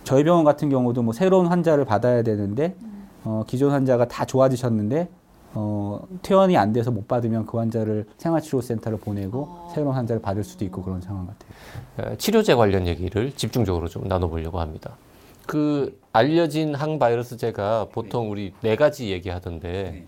저희 0.04 0.22
병원 0.22 0.44
같은 0.44 0.68
경우도 0.68 1.02
뭐 1.02 1.12
새로운 1.12 1.46
환자를 1.46 1.84
받아야 1.84 2.22
되는데 2.22 2.76
어, 3.24 3.42
기존 3.48 3.72
환자가 3.72 4.06
다 4.06 4.24
좋아지셨는데 4.24 5.08
어, 5.54 6.00
퇴원이 6.22 6.56
안 6.56 6.72
돼서 6.72 6.90
못 6.90 7.06
받으면 7.06 7.46
그 7.46 7.56
환자를 7.58 8.06
생활치료센터로 8.18 8.98
보내고 8.98 9.46
어. 9.48 9.72
새로운 9.74 9.94
환자를 9.94 10.20
받을 10.20 10.42
수도 10.42 10.64
있고 10.64 10.82
그런 10.82 11.00
상황 11.00 11.26
같아요. 11.26 12.12
에, 12.12 12.16
치료제 12.16 12.54
관련 12.54 12.86
얘기를 12.86 13.32
집중적으로 13.34 13.88
좀 13.88 14.04
나눠보려고 14.08 14.60
합니다. 14.60 14.96
그 15.46 16.00
알려진 16.12 16.74
항바이러스제가 16.74 17.88
보통 17.92 18.30
우리 18.30 18.52
네 18.62 18.76
가지 18.76 19.10
얘기하던데 19.10 20.06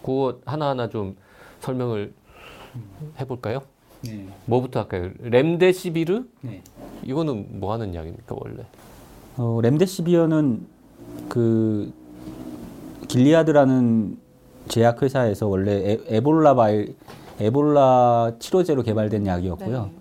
그거 0.00 0.38
하나하나 0.46 0.88
좀 0.88 1.16
설명을 1.60 2.12
해볼까요? 3.20 3.62
뭐부터 4.44 4.80
할까요? 4.80 5.10
렘데시비르? 5.18 6.24
이거는 7.02 7.58
뭐 7.58 7.72
하는 7.72 7.94
약입니까 7.94 8.36
원래? 8.38 8.64
어, 9.36 9.58
렘데시비어는 9.60 10.66
그 11.28 11.92
길리아드라는 13.08 14.18
제약회사에서 14.68 15.46
원래 15.46 15.92
에, 15.92 16.00
에볼라 16.08 16.54
바이 16.54 16.94
에볼라 17.38 18.32
치료제로 18.38 18.82
개발된 18.82 19.26
약이었고요. 19.26 19.82
네. 19.84 19.92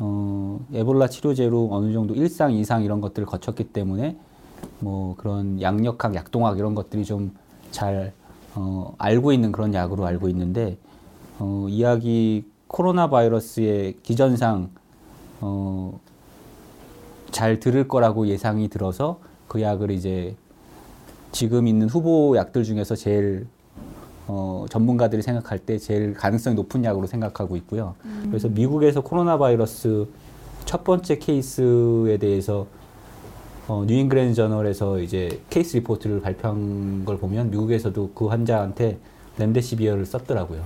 어, 0.00 0.60
에볼라 0.72 1.08
치료제로 1.08 1.68
어느 1.72 1.92
정도 1.92 2.14
1상 2.14 2.52
2상 2.52 2.82
이런 2.82 3.00
것들을 3.00 3.26
거쳤기 3.26 3.64
때문에 3.64 4.16
뭐 4.80 5.14
그런 5.16 5.60
약력학, 5.60 6.14
약동학 6.14 6.58
이런 6.58 6.74
것들이 6.74 7.04
좀잘 7.04 8.12
어, 8.54 8.94
알고 8.98 9.32
있는 9.32 9.52
그런 9.52 9.74
약으로 9.74 10.06
알고 10.06 10.28
있는데 10.28 10.78
어, 11.38 11.66
이 11.68 11.82
약이 11.82 12.44
코로나 12.66 13.08
바이러스의 13.08 13.98
기전상 14.02 14.70
어, 15.40 15.98
잘 17.30 17.60
들을 17.60 17.86
거라고 17.86 18.26
예상이 18.26 18.68
들어서 18.68 19.20
그 19.46 19.62
약을 19.62 19.90
이제 19.90 20.34
지금 21.30 21.66
있는 21.66 21.88
후보 21.88 22.36
약들 22.36 22.64
중에서 22.64 22.96
제일 22.96 23.46
어, 24.28 24.66
전문가들이 24.68 25.22
생각할 25.22 25.58
때 25.58 25.78
제일 25.78 26.14
가능성이 26.14 26.54
높은 26.54 26.84
약으로 26.84 27.06
생각하고 27.06 27.56
있고요. 27.56 27.94
그래서 28.28 28.48
미국에서 28.48 29.00
코로나 29.00 29.38
바이러스 29.38 30.06
첫 30.66 30.84
번째 30.84 31.18
케이스에 31.18 32.18
대해서 32.18 32.66
어, 33.68 33.84
뉴잉글랜드 33.86 34.34
저널에서 34.34 35.00
이제 35.00 35.40
case 35.50 35.78
report를 35.78 36.20
발표한 36.20 37.04
걸 37.04 37.18
보면 37.18 37.50
미국에서도 37.50 38.10
그 38.14 38.26
환자한테 38.26 38.98
렘데시비어를 39.38 40.04
썼더라고요. 40.04 40.62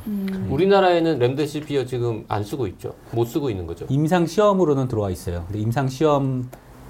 우리나라에는 0.48 1.18
렘데시비어 1.18 1.84
지금 1.84 2.24
안 2.28 2.42
쓰고 2.42 2.66
있죠? 2.68 2.94
못 3.12 3.26
쓰고 3.26 3.50
있는 3.50 3.66
거죠? 3.66 3.86
임상 3.88 4.26
시험으로는 4.26 4.88
들어와 4.88 5.10
있어요. 5.10 5.44
근데 5.46 5.60
임상 5.60 5.88
시험 5.88 6.48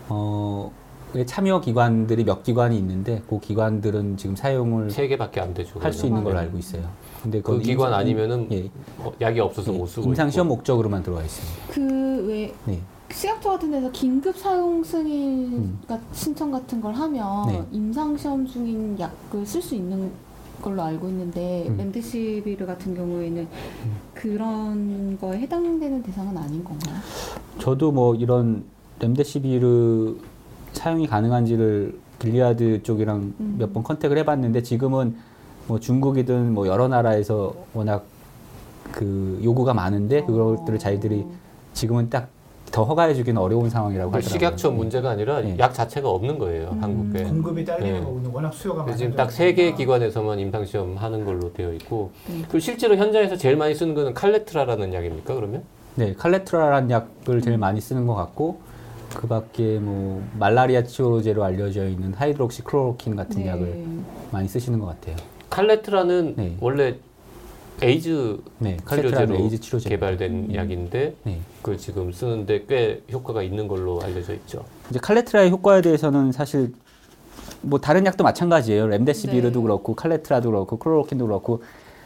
어, 0.08 0.70
에 0.70 0.81
참여 1.26 1.60
기관들이 1.60 2.24
몇 2.24 2.42
기관이 2.42 2.76
있는데 2.78 3.22
그 3.28 3.38
기관들은 3.38 4.16
지금 4.16 4.34
사용을 4.34 4.90
세 4.90 5.06
개밖에 5.08 5.40
안 5.40 5.52
되죠. 5.54 5.78
할 5.80 5.92
수. 5.92 6.06
있는 6.06 6.24
걸로 6.24 6.38
알고 6.38 6.58
있어요. 6.58 6.82
근데 7.22 7.40
그 7.42 7.58
기관 7.60 7.92
임상- 7.92 7.94
아니면은 7.94 8.48
예, 8.50 8.70
어, 8.98 9.12
약이 9.20 9.38
없어서 9.40 9.72
못 9.72 9.86
쓰고 9.86 10.08
임상. 10.08 10.30
시험 10.30 10.48
목적으로만 10.48 11.02
들어와 11.02 11.22
있습니다. 11.22 11.72
그왜 11.72 12.52
네. 12.66 12.80
식약처 13.12 13.50
같은 13.50 13.70
데서 13.70 13.90
긴급 13.92 14.36
사용 14.36 14.82
승인 14.82 15.52
음. 15.52 15.78
가- 15.86 16.00
신청 16.12 16.50
같은 16.50 16.80
걸 16.80 16.94
하면 16.94 17.46
네. 17.48 17.62
임상 17.70 18.16
시험 18.16 18.46
중인 18.46 18.98
약을 18.98 19.44
쓸 19.44 19.60
수 19.60 19.74
있는 19.74 20.10
걸로 20.62 20.80
알고 20.82 21.08
있는데 21.08 21.66
음. 21.68 21.76
렘데시비르 21.76 22.64
같은 22.64 22.94
경우에는 22.96 23.46
그런 24.14 25.18
거에 25.20 25.40
해당되는 25.40 26.02
대상은 26.02 26.36
아닌 26.36 26.62
건가요? 26.64 26.94
저도 27.58 27.92
뭐 27.92 28.14
이런 28.14 28.64
렘데시비르 29.00 30.16
사용이 30.72 31.06
가능한지를 31.06 31.98
길리아드 32.18 32.82
쪽이랑 32.82 33.34
음. 33.40 33.56
몇번 33.58 33.82
컨택을 33.82 34.18
해봤는데 34.18 34.62
지금은 34.62 35.16
뭐 35.66 35.78
중국이든 35.80 36.52
뭐 36.54 36.66
여러 36.66 36.88
나라에서 36.88 37.54
워낙 37.74 38.04
그 38.90 39.40
요구가 39.42 39.74
많은데 39.74 40.22
그것들을 40.24 40.78
자기들이 40.78 41.24
지금은 41.72 42.10
딱 42.10 42.28
더 42.72 42.84
허가해주기는 42.84 43.40
어려운 43.40 43.68
상황이라고 43.68 44.10
하더라고요. 44.12 44.30
식약처 44.30 44.70
문제가 44.70 45.10
아니라 45.10 45.42
네. 45.42 45.56
약 45.58 45.74
자체가 45.74 46.08
없는 46.08 46.38
거예요 46.38 46.70
음. 46.72 46.82
한국에. 46.82 47.24
공급이 47.24 47.64
딸리는 47.66 47.92
네. 47.92 48.00
거군요. 48.00 48.30
워낙 48.32 48.52
수요가 48.54 48.82
많아서. 48.82 48.96
지금 48.96 49.14
딱 49.14 49.30
세 49.30 49.52
개 49.54 49.74
기관에서만 49.74 50.38
임상 50.38 50.64
시험 50.64 50.96
하는 50.96 51.26
걸로 51.26 51.52
되어 51.52 51.74
있고 51.74 52.10
네. 52.26 52.42
그 52.50 52.58
실제로 52.58 52.96
현장에서 52.96 53.36
제일 53.36 53.56
많이 53.58 53.74
쓰는 53.74 53.94
거는 53.94 54.14
칼레트라라는 54.14 54.94
약입니까 54.94 55.34
그러면? 55.34 55.64
네, 55.96 56.14
칼레트라라는 56.14 56.90
약을 56.90 57.42
제일 57.42 57.58
많이 57.58 57.78
쓰는 57.78 58.06
것 58.06 58.14
같고 58.14 58.60
그 59.14 59.26
밖에 59.26 59.78
뭐 59.78 60.22
말라리아 60.38 60.82
치료제로 60.84 61.44
알려져 61.44 61.88
있는 61.88 62.14
하이드록시 62.14 62.62
클로로킨 62.62 63.16
같은 63.16 63.42
네. 63.42 63.48
약을 63.48 63.84
많이 64.30 64.48
쓰시는 64.48 64.78
것 64.78 64.86
같아요. 64.86 65.16
칼레트라는 65.50 66.34
네. 66.36 66.56
원래 66.60 66.96
에이즈 67.80 68.38
네, 68.58 68.76
칼레트라는 68.84 69.26
치료제로 69.26 69.44
에이즈 69.44 69.60
치료제 69.60 69.88
개발된 69.90 70.54
약인데 70.54 71.16
네. 71.24 71.40
그 71.62 71.76
지금 71.76 72.12
쓰는데 72.12 72.64
꽤 72.68 73.02
효과가 73.10 73.42
있는 73.42 73.68
걸로 73.68 74.00
알려져 74.02 74.34
있죠. 74.34 74.64
이제 74.90 74.98
칼레트라의 74.98 75.50
효과에 75.50 75.82
대해서는 75.82 76.32
사실 76.32 76.72
뭐 77.60 77.80
다른 77.80 78.06
약도 78.06 78.24
마찬가지예요. 78.24 78.88
렘데시비르도 78.88 79.58
네. 79.58 79.62
그렇고 79.62 79.94
칼레트라도 79.94 80.50
그렇고 80.50 80.78
클로로킨도 80.78 81.26
그렇고 81.26 81.62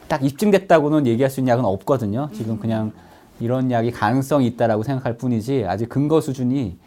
딱 0.09 0.25
입증됐다고는 0.25 1.07
얘기할 1.07 1.31
수 1.31 1.41
있는 1.41 1.53
약은 1.53 1.65
없거든요. 1.65 2.31
지금 2.33 2.59
그냥 2.59 2.93
이런 3.41 3.71
약이 3.71 3.91
가능성이 3.91 4.47
있다라고 4.47 4.83
생각할 4.83 5.17
뿐이지 5.19 5.65
아직 5.67 5.89
근거 5.89 6.21
수준이 6.21 6.79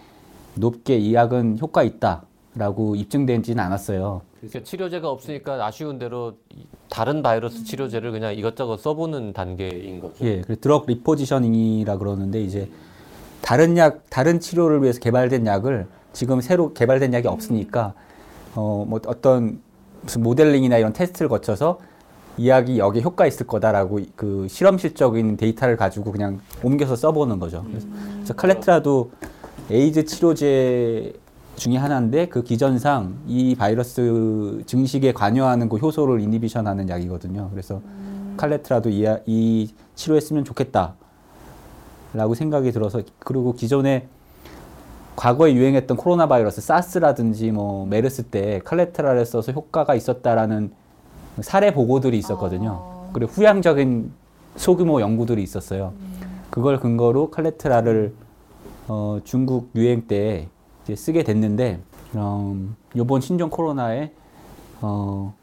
높게 0.56 0.98
이 0.98 1.14
약은 1.14 1.60
효과 1.62 1.84
있다라고 1.84 2.96
입증되지는 2.96 3.64
않았어요. 3.64 4.22
그러니까 4.40 4.64
치료제가 4.64 5.10
없으니까 5.10 5.66
아쉬운 5.66 6.00
대로 6.00 6.34
이- 6.56 6.66
다른 6.90 7.22
바이러스 7.22 7.64
치료제를 7.66 8.12
그냥 8.12 8.34
이것저것 8.36 8.78
써보는 8.80 9.34
단계인 9.34 10.00
거죠. 10.00 10.14
예, 10.26 10.42
그 10.42 10.60
드럭 10.60 10.86
리포지셔닝이라 10.88 11.98
그러는데 11.98 12.42
이제 12.42 12.70
다른 13.42 13.78
약, 13.78 14.10
다른 14.10 14.40
치료를 14.40 14.82
위해서 14.82 15.00
개발된 15.00 15.46
약을 15.46 15.88
지금 16.14 16.42
새로 16.42 16.74
개발된 16.74 17.14
약이 17.14 17.28
없으니까 17.28 17.94
어, 18.56 18.86
뭐 18.88 19.00
어떤 19.08 19.62
무슨 20.02 20.24
모델링이나 20.24 20.78
이런 20.78 20.94
테스트를 20.94 21.30
거쳐서 21.30 21.80
이 22.38 22.48
약이 22.48 22.80
여기 22.80 23.02
효과 23.02 23.28
있을 23.28 23.46
거다라고 23.46 24.00
그 24.16 24.48
실험실적인 24.50 25.36
데이터를 25.36 25.76
가지고 25.76 26.12
그냥 26.14 26.40
옮겨서 26.64 26.96
써보는 26.96 27.38
거죠. 27.40 27.64
그래서, 27.68 27.88
그래서 28.16 28.34
칼레트라도 28.36 29.12
에이즈 29.72 30.06
치료제 30.06 31.14
중에 31.56 31.78
하나인데 31.78 32.28
그 32.28 32.42
기전상 32.44 33.16
이 33.28 33.56
바이러스 33.56 34.64
증식에 34.66 35.12
관여하는 35.14 35.70
그 35.70 35.78
효소를 35.78 36.22
inhibition하는 36.22 36.90
약이거든요. 36.90 37.50
그래서 37.52 37.82
칼레트라도 38.38 38.90
이, 38.90 39.04
야- 39.06 39.20
이 39.26 39.70
치료했으면 39.96 40.46
좋겠다라고 40.46 40.96
생각이 42.36 42.72
들어서 42.72 43.02
그리고 43.20 43.54
기존에 43.54 44.08
과거에 45.16 45.54
유행했던 45.54 45.98
코로나 45.98 46.28
바이러스 46.28 46.62
사스라든지 46.62 47.52
뭐 47.52 47.86
메르스 47.86 48.24
때 48.24 48.62
칼레트라를 48.64 49.26
써서 49.26 49.52
효과가 49.52 49.94
있었다라는 49.96 50.72
사례 51.42 51.74
보고들이 51.74 52.18
있었거든요. 52.18 52.70
어. 52.80 53.10
그리고 53.14 53.32
후향적인 53.34 54.12
소규모 54.56 55.02
연구들이 55.02 55.44
있었어요. 55.44 55.94
그걸 56.50 56.80
근거로 56.80 57.30
칼레트라를 57.32 58.14
어, 58.90 59.20
중국 59.24 59.70
유행 59.76 60.08
때 60.08 60.50
이제 60.84 60.96
쓰게 60.96 61.24
됐는데 61.24 61.80
음, 62.16 62.76
이번 62.96 63.22
신종 63.22 63.52
코로나에 63.52 64.12
어, 64.82 65.36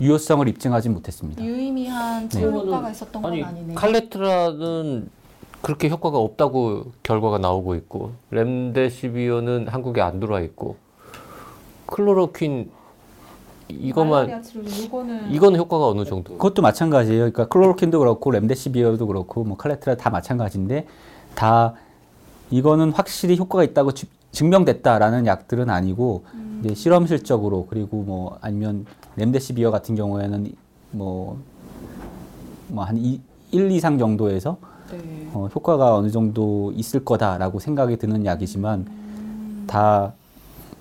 유효성을 0.00 0.48
입증하지 0.48 0.88
못했습니다. 0.88 1.44
유의미한 1.44 2.28
네. 2.30 2.42
효과가 2.42 2.90
있었던 2.90 3.22
건 3.22 3.32
아니 3.32 3.44
아니네요. 3.44 3.74
칼레트라는 3.74 5.10
그렇게 5.60 5.90
효과가 5.90 6.16
없다고 6.16 6.92
결과가 7.02 7.38
나오고 7.38 7.74
있고 7.74 8.12
렘데시비어는 8.30 9.68
한국에 9.68 10.00
안 10.00 10.18
들어와 10.18 10.40
있고 10.40 10.76
클로로퀸 11.86 12.70
치료 13.68 14.62
이거는 14.62 15.30
이거는 15.30 15.58
효과가 15.58 15.88
어느 15.88 16.04
정도? 16.04 16.34
그것도 16.34 16.62
마찬가지예요. 16.62 17.18
그러니까 17.18 17.48
클로로킨도 17.48 17.98
그렇고 17.98 18.30
렘데시비어도 18.30 19.06
그렇고 19.06 19.44
뭐 19.44 19.56
칼레트라 19.56 19.96
다 19.96 20.08
마찬가지인데 20.08 20.86
다 21.34 21.74
이거는 22.50 22.92
확실히 22.92 23.36
효과가 23.36 23.64
있다고 23.64 23.92
지- 23.92 24.08
증명됐다라는 24.32 25.26
약들은 25.26 25.70
아니고 25.70 26.24
이제 26.60 26.74
실험실적으로 26.74 27.66
그리고 27.68 28.02
뭐 28.02 28.38
아니면 28.40 28.86
렘데시비어 29.16 29.70
같은 29.70 29.94
경우에는 29.94 30.52
뭐 30.92 31.38
뭐한 32.68 32.96
1, 33.50 33.70
2상 33.70 33.98
정도에서 33.98 34.58
네. 34.90 35.28
어, 35.32 35.48
효과가 35.54 35.94
어느 35.96 36.10
정도 36.10 36.72
있을 36.74 37.04
거다라고 37.04 37.58
생각이 37.58 37.96
드는 37.96 38.24
약이지만 38.24 38.86
다 39.66 40.12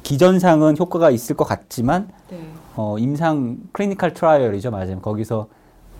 기전상은 0.03 0.77
효과가 0.77 1.09
있을 1.09 1.35
것 1.35 1.45
같지만 1.45 2.09
네. 2.29 2.39
어, 2.75 2.97
임상 2.99 3.57
clinical 3.71 4.13
trial이죠, 4.13 4.69
맞아요. 4.69 4.99
거기서 5.01 5.47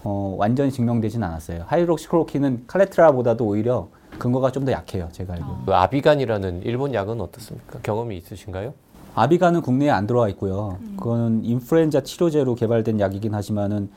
어, 0.03 0.35
완전히 0.37 0.71
증명되진 0.71 1.23
않았어요. 1.23 1.63
하이드록시클로킨은 1.67 2.65
칼레트라보다도 2.67 3.45
오히려 3.45 3.87
근거가 4.19 4.51
좀 4.51 4.65
더 4.65 4.71
약해요, 4.71 5.09
제가 5.11 5.33
알기로. 5.33 5.57
그 5.65 5.73
아비간이라는 5.73 6.63
일본 6.63 6.93
약은 6.93 7.19
어떻습니까? 7.21 7.79
경험이 7.83 8.17
있으신가요? 8.17 8.73
아비가는 9.13 9.61
국내에 9.61 9.89
안 9.89 10.07
들어와 10.07 10.27
있고요. 10.29 10.77
그거는 10.97 11.45
인플루엔자 11.45 12.01
치료제로 12.01 12.55
개발된 12.55 12.99
약이긴 12.99 13.33
하지만은 13.33 13.89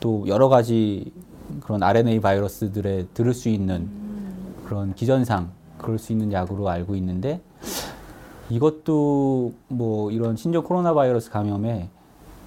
또 0.00 0.24
여러 0.26 0.48
가지 0.48 1.12
그런 1.62 1.82
RNA 1.82 2.20
바이러스들에 2.20 3.06
들을 3.14 3.34
수 3.34 3.48
있는 3.48 3.88
그런 4.66 4.94
기전상 4.94 5.50
그럴 5.78 5.98
수 5.98 6.12
있는 6.12 6.32
약으로 6.32 6.68
알고 6.68 6.94
있는데 6.96 7.40
이것도 8.50 9.52
뭐 9.68 10.10
이런 10.10 10.36
신종 10.36 10.64
코로나 10.64 10.94
바이러스 10.94 11.30
감염에 11.30 11.88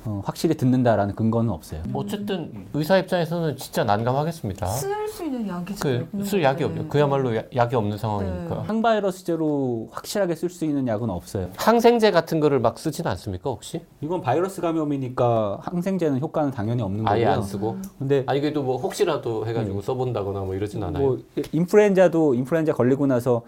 어, 0.05 0.21
확실히 0.23 0.55
듣는다라는 0.55 1.15
근거는 1.15 1.49
없어요. 1.51 1.81
어쨌든 1.93 2.67
의사 2.73 2.97
입장에서는 2.97 3.57
진짜 3.57 3.83
난감하겠습니다. 3.83 4.65
쓸 4.67 5.07
수 5.09 5.25
있는 5.25 5.47
약이 5.47 5.73
그 5.75 6.07
없는 6.11 6.25
쓸 6.25 6.41
약이. 6.43 6.63
없죠. 6.63 6.87
그야말로 6.87 7.35
야- 7.35 7.43
약이 7.55 7.75
없는 7.75 7.97
상황이니까. 7.97 8.55
네. 8.55 8.61
항바이러스제로 8.67 9.89
확실하게 9.91 10.35
쓸 10.35 10.49
수 10.49 10.63
있는 10.65 10.87
약은 10.87 11.09
없어요. 11.09 11.49
항생제 11.57 12.11
같은 12.11 12.39
거를 12.39 12.59
막 12.59 12.79
쓰진 12.79 13.05
않습니까 13.07 13.49
혹시? 13.49 13.81
이건 14.01 14.21
바이러스 14.21 14.61
감염이니까 14.61 15.59
항생제는 15.61 16.19
효과는 16.21 16.51
당연히 16.51 16.81
없는 16.83 17.03
거고요. 17.03 17.13
아예 17.13 17.25
안 17.25 17.43
쓰고? 17.43 17.77
근데 17.99 18.23
아니 18.27 18.39
그래도 18.39 18.63
뭐 18.63 18.77
혹시라도 18.77 19.45
해가지고 19.45 19.81
써본다거나 19.81 20.41
뭐 20.41 20.55
이러진 20.55 20.81
않아요. 20.83 21.03
뭐 21.05 21.19
인플루엔자도 21.51 22.33
인플루엔자 22.35 22.73
걸리고 22.73 23.07
나서 23.07 23.41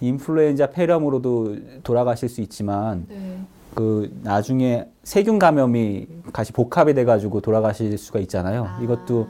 인플루엔자 0.00 0.70
폐렴으로도 0.70 1.56
돌아가실 1.82 2.28
수 2.28 2.40
있지만 2.42 3.06
네. 3.08 3.40
그 3.76 4.10
나중에 4.22 4.88
세균 5.04 5.38
감염이 5.38 6.08
다시 6.32 6.50
복합이 6.52 6.94
돼가지고 6.94 7.42
돌아가실 7.42 7.98
수가 7.98 8.18
있잖아요. 8.20 8.64
아. 8.64 8.80
이것도 8.82 9.28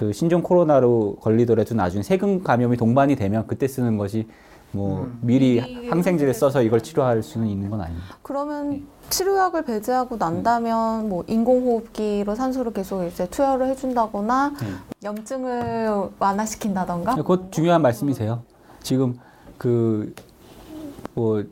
그 0.00 0.12
신종 0.12 0.42
코로나로 0.42 1.18
걸리더라도 1.20 1.76
나중에 1.76 2.02
세균 2.02 2.42
감염이 2.42 2.76
동반이 2.76 3.14
되면 3.14 3.46
그때 3.46 3.68
쓰는 3.68 3.96
것이 3.96 4.26
뭐 4.72 5.04
음. 5.04 5.18
미리 5.22 5.88
항생제를 5.88 6.34
써서 6.34 6.62
이걸 6.62 6.82
치료할 6.82 7.22
수는 7.22 7.46
있는 7.46 7.70
건 7.70 7.80
아닙니다. 7.80 8.18
그러면 8.22 8.84
치료약을 9.08 9.64
배제하고 9.64 10.16
난다면 10.16 11.08
뭐 11.08 11.24
인공호흡기로 11.28 12.34
산소를 12.34 12.72
계속 12.72 13.04
이제 13.04 13.28
투여를 13.28 13.68
해준다거나 13.68 14.52
네. 14.60 14.66
염증을 15.04 16.10
완화시킨다던가 16.18 17.14
그것 17.14 17.52
중요한 17.52 17.82
말씀이세요. 17.82 18.42
지금 18.82 19.16
그뭐 19.58 21.44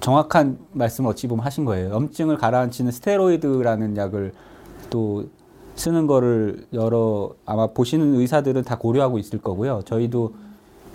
정확한 0.00 0.58
말씀을 0.72 1.10
어찌 1.10 1.26
보면 1.26 1.44
하신 1.44 1.64
거예요. 1.64 1.90
염증을 1.90 2.36
가라앉히는 2.36 2.92
스테로이드라는 2.92 3.96
약을 3.96 4.32
또 4.90 5.24
쓰는 5.74 6.06
거를 6.06 6.66
여러 6.72 7.30
아마 7.46 7.68
보시는 7.68 8.14
의사들은 8.16 8.62
다 8.64 8.78
고려하고 8.78 9.18
있을 9.18 9.40
거고요. 9.40 9.82
저희도 9.84 10.34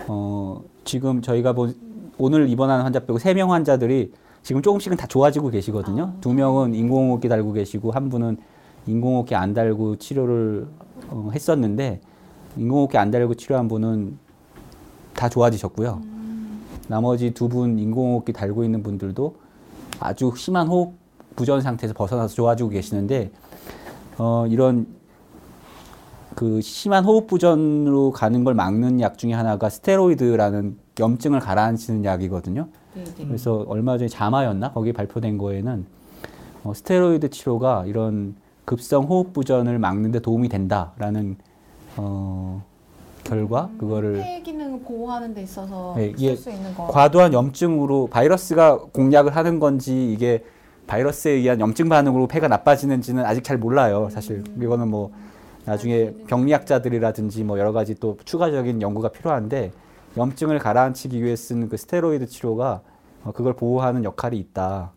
어 0.07 0.61
지금 0.83 1.21
저희가 1.21 1.53
본 1.53 1.75
오늘 2.17 2.49
입원하는 2.49 2.83
환자 2.83 2.99
빼고 2.99 3.19
세 3.19 3.33
명 3.33 3.51
환자들이 3.51 4.11
지금 4.41 4.61
조금씩은 4.61 4.97
다 4.97 5.07
좋아지고 5.07 5.49
계시거든요. 5.51 6.13
두 6.19 6.33
명은 6.33 6.75
인공호흡기 6.75 7.29
달고 7.29 7.53
계시고 7.53 7.91
한 7.91 8.09
분은 8.09 8.37
인공호흡기 8.87 9.35
안 9.35 9.53
달고 9.53 9.95
치료를 9.97 10.67
어, 11.09 11.29
했었는데 11.33 12.01
인공호흡기 12.57 12.97
안 12.97 13.09
달고 13.11 13.35
치료한 13.35 13.67
분은 13.69 14.17
다 15.13 15.29
좋아지셨고요. 15.29 16.01
나머지 16.93 17.31
두 17.31 17.49
분 17.49 17.79
인공호흡기 17.79 18.33
달고 18.33 18.63
있는 18.63 18.83
분들도 18.83 19.35
아주 19.99 20.31
심한 20.37 20.67
호흡 20.67 20.93
부전 21.35 21.59
상태에서 21.59 21.95
벗어나서 21.95 22.35
좋아지고 22.35 22.69
계시는데 22.69 23.31
어, 24.19 24.45
이런 24.47 24.85
그 26.35 26.61
심한 26.61 27.03
호흡 27.03 27.25
부전으로 27.25 28.11
가는 28.11 28.43
걸 28.43 28.53
막는 28.53 29.01
약 29.01 29.17
중에 29.17 29.33
하나가 29.33 29.69
스테로이드라는 29.69 30.77
염증을 30.99 31.39
가라앉히는 31.39 32.05
약이거든요. 32.05 32.67
네, 32.93 33.03
네. 33.03 33.25
그래서 33.25 33.65
얼마 33.67 33.97
전에 33.97 34.07
자마였나 34.07 34.71
거기에 34.73 34.93
발표된 34.93 35.39
거에는 35.39 35.87
어, 36.63 36.73
스테로이드 36.75 37.31
치료가 37.31 37.85
이런 37.87 38.35
급성 38.65 39.05
호흡 39.05 39.33
부전을 39.33 39.79
막는데 39.79 40.19
도움이 40.19 40.47
된다라는 40.49 41.37
어, 41.97 42.63
결과 43.23 43.69
그거를 43.77 44.13
폐 44.13 44.41
기능을 44.41 44.81
보호하는 44.81 45.33
데 45.33 45.41
있어서 45.43 45.93
네, 45.97 46.07
이게 46.07 46.35
쓸 46.35 46.37
수 46.37 46.49
있는 46.51 46.73
거. 46.75 46.87
과도한 46.87 47.33
염증으로 47.33 48.07
바이러스가 48.07 48.77
공략을 48.93 49.35
하는 49.35 49.59
건지 49.59 50.11
이게 50.11 50.43
바이러스에 50.87 51.31
의한 51.31 51.59
염증 51.59 51.89
반응으로 51.89 52.27
폐가 52.27 52.47
나빠지는지는 52.47 53.25
아직 53.25 53.43
잘 53.43 53.57
몰라요. 53.57 54.09
사실 54.11 54.43
이거는 54.61 54.89
뭐 54.89 55.11
나중에 55.65 56.11
병리학자들이라든지 56.27 57.43
뭐 57.45 57.57
여러 57.57 57.71
가지 57.71 57.95
또 57.95 58.17
추가적인 58.25 58.81
연구가 58.81 59.09
필요한데 59.09 59.71
염증을 60.17 60.59
가라앉히기 60.59 61.23
위해 61.23 61.35
쓰는 61.35 61.69
그 61.69 61.77
스테로이드 61.77 62.27
치료가 62.27 62.81
어, 63.23 63.31
그걸 63.31 63.53
보호하는 63.53 64.03
역할이 64.03 64.37
있다. 64.37 64.91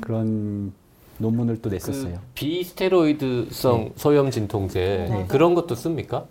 그런 0.00 0.72
논문을 1.18 1.62
또 1.62 1.70
냈었어요. 1.70 2.14
그 2.14 2.20
비스테로이드성 2.34 3.92
소염 3.94 4.30
진통제 4.30 5.06
네. 5.08 5.26
그런 5.28 5.54
것도 5.54 5.76
씁니까? 5.76 6.24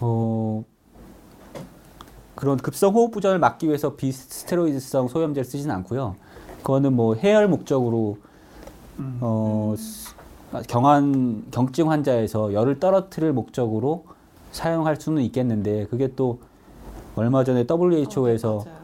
어, 0.00 0.64
그런 2.34 2.56
급성 2.56 2.94
호흡 2.94 3.10
부전을 3.10 3.38
막기 3.38 3.66
위해서 3.66 3.96
비스테로이드성 3.96 5.08
소염제를 5.08 5.44
쓰지는 5.44 5.74
않고요. 5.76 6.14
그거는 6.58 6.94
뭐 6.94 7.14
해열 7.14 7.48
목적으로 7.48 8.18
어, 9.20 9.74
스- 9.76 10.14
경한 10.68 11.44
경증 11.50 11.90
환자에서 11.90 12.52
열을 12.52 12.80
떨어뜨릴 12.80 13.32
목적으로 13.32 14.04
사용할 14.52 14.96
수는 15.00 15.22
있겠는데 15.22 15.86
그게 15.86 16.14
또 16.14 16.38
얼마 17.16 17.44
전에 17.44 17.66
WHO에서 17.68 18.64
맞아요. 18.64 18.77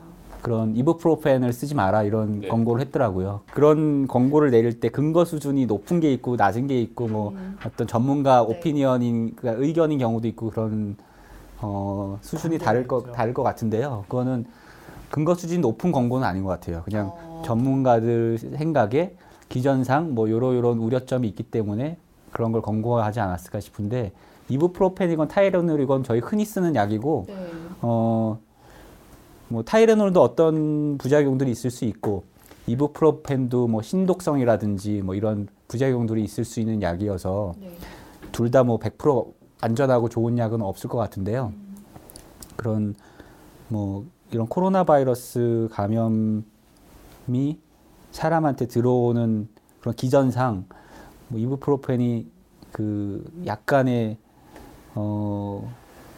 그런 0.45 0.77
이부프로펜을 0.77 1.55
쓰지 1.55 1.75
마라 1.75 2.03
이런 2.03 2.41
네. 2.41 2.49
권고를 2.49 2.83
했더라고요. 2.83 3.41
그런 3.55 4.07
권고를 4.07 4.51
내릴 4.51 4.79
때 4.79 4.91
근거 4.91 5.25
수준이 5.25 5.65
높은 5.65 6.01
게 6.01 6.13
있고 6.13 6.37
낮은 6.37 6.67
게 6.67 6.79
있고 6.83 7.09
뭐 7.09 7.31
음. 7.31 7.57
어떤 7.65 7.87
전문가 7.87 8.45
네. 8.47 8.55
오피니언인 8.55 9.37
그 9.37 9.49
의견인 9.49 9.99
경우도 9.99 10.29
있고 10.29 10.51
그런 10.51 10.97
어, 11.63 12.19
수준이 12.21 12.59
다를 12.59 12.87
것 12.87 13.01
있죠. 13.01 13.13
다를 13.13 13.33
것 13.33 13.43
같은데요. 13.43 14.05
그거는 14.07 14.45
근거 15.11 15.35
수준이 15.35 15.61
높은 15.61 15.93
권고는 15.93 16.27
아닌 16.27 16.45
것 16.45 16.51
같아요. 16.51 16.83
그냥 16.85 17.13
어. 17.15 17.43
전문가들 17.47 18.37
생각에 18.37 19.17
기전상 19.49 20.15
뭐 20.15 20.29
요러 20.29 20.55
요런 20.55 20.77
우려점이 20.77 21.27
있기 21.29 21.45
때문에 21.45 21.97
그런 22.33 22.53
걸 22.53 22.61
권고하지 22.61 23.19
않았을까 23.19 23.61
싶은데 23.61 24.13
이부프로펜이건 24.51 25.29
타이레놀이건 25.29 26.05
저희 26.05 26.21
흔히 26.21 26.45
쓰는 26.45 26.75
약이고 26.75 27.25
네. 27.29 27.35
어, 27.81 28.39
뭐 29.49 29.63
타이레놀도 29.63 30.21
어떤 30.21 30.99
부작용들이 30.99 31.51
있을 31.51 31.71
수 31.71 31.85
있고 31.85 32.25
이부프로펜도 32.67 33.69
뭐 33.69 33.83
신독성이라든지 33.83 35.03
뭐 35.03 35.15
이런 35.15 35.49
부작용들이 35.69 36.23
있을 36.25 36.45
수 36.45 36.61
있는 36.61 36.83
약이어서 36.83 37.55
네. 37.61 37.73
둘다 38.33 38.65
뭐 38.65 38.79
100% 38.79 39.33
안전하고 39.61 40.09
좋은 40.09 40.39
약은 40.39 40.63
없을 40.63 40.89
것 40.89 40.99
같은데요. 40.99 41.53
그런 42.57 42.95
뭐 43.69 44.07
이런 44.31 44.47
코로나 44.47 44.85
바이러스 44.85 45.69
감염이 45.73 46.45
사람한테 48.11 48.67
들어오는 48.67 49.49
그런 49.81 49.95
기전상 49.95 50.67
뭐 51.29 51.39
이부프로펜이 51.39 52.27
그 52.73 53.25
약간의 53.47 54.17
어, 54.95 55.73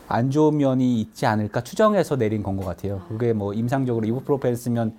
안 0.09 0.31
좋은 0.31 0.57
면이 0.57 1.01
있지 1.01 1.27
않을까 1.27 1.63
추정해서 1.63 2.17
내린 2.17 2.43
건 2.43 2.57
것 2.57 2.65
같아요. 2.65 3.03
그게 3.09 3.33
뭐 3.33 3.53
임상적으로 3.53 4.07
이부프로펜 4.07 4.55
쓰면 4.57 4.95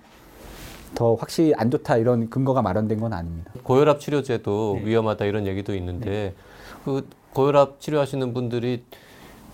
더 0.94 1.14
확실히 1.14 1.54
안 1.56 1.70
좋다 1.70 1.96
이런 1.96 2.28
근거가 2.30 2.62
마련된 2.62 3.00
건 3.00 3.12
아닙니다. 3.12 3.50
고혈압 3.62 4.00
치료제도 4.00 4.78
네. 4.80 4.86
위험하다 4.88 5.24
이런 5.26 5.46
얘기도 5.46 5.74
있는데 5.74 6.34
그 6.84 7.06
고혈압 7.32 7.80
치료하시는 7.80 8.32
분들이 8.34 8.84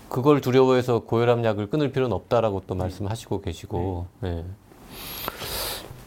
그걸 0.09 0.39
두려워해서 0.41 0.99
고혈압 0.99 1.43
약을 1.43 1.69
끊을 1.69 1.91
필요는 1.91 2.13
없다라고 2.15 2.63
또 2.67 2.75
말씀하시고 2.75 3.41
계시고 3.41 4.05
네. 4.21 4.45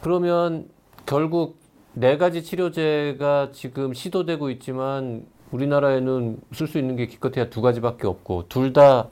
그러면 0.01 0.69
결국 1.07 1.57
네 1.95 2.17
가지 2.17 2.43
치료제가 2.43 3.49
지금 3.53 3.93
시도되고 3.93 4.51
있지만 4.51 5.25
우리나라에는 5.51 6.39
쓸 6.53 6.67
수 6.69 6.79
있는 6.79 6.97
게 6.97 7.07
기껏해야 7.07 7.49
두 7.51 7.61
가지밖에 7.63 8.07
없고 8.07 8.45
둘 8.49 8.73
다 8.73 9.09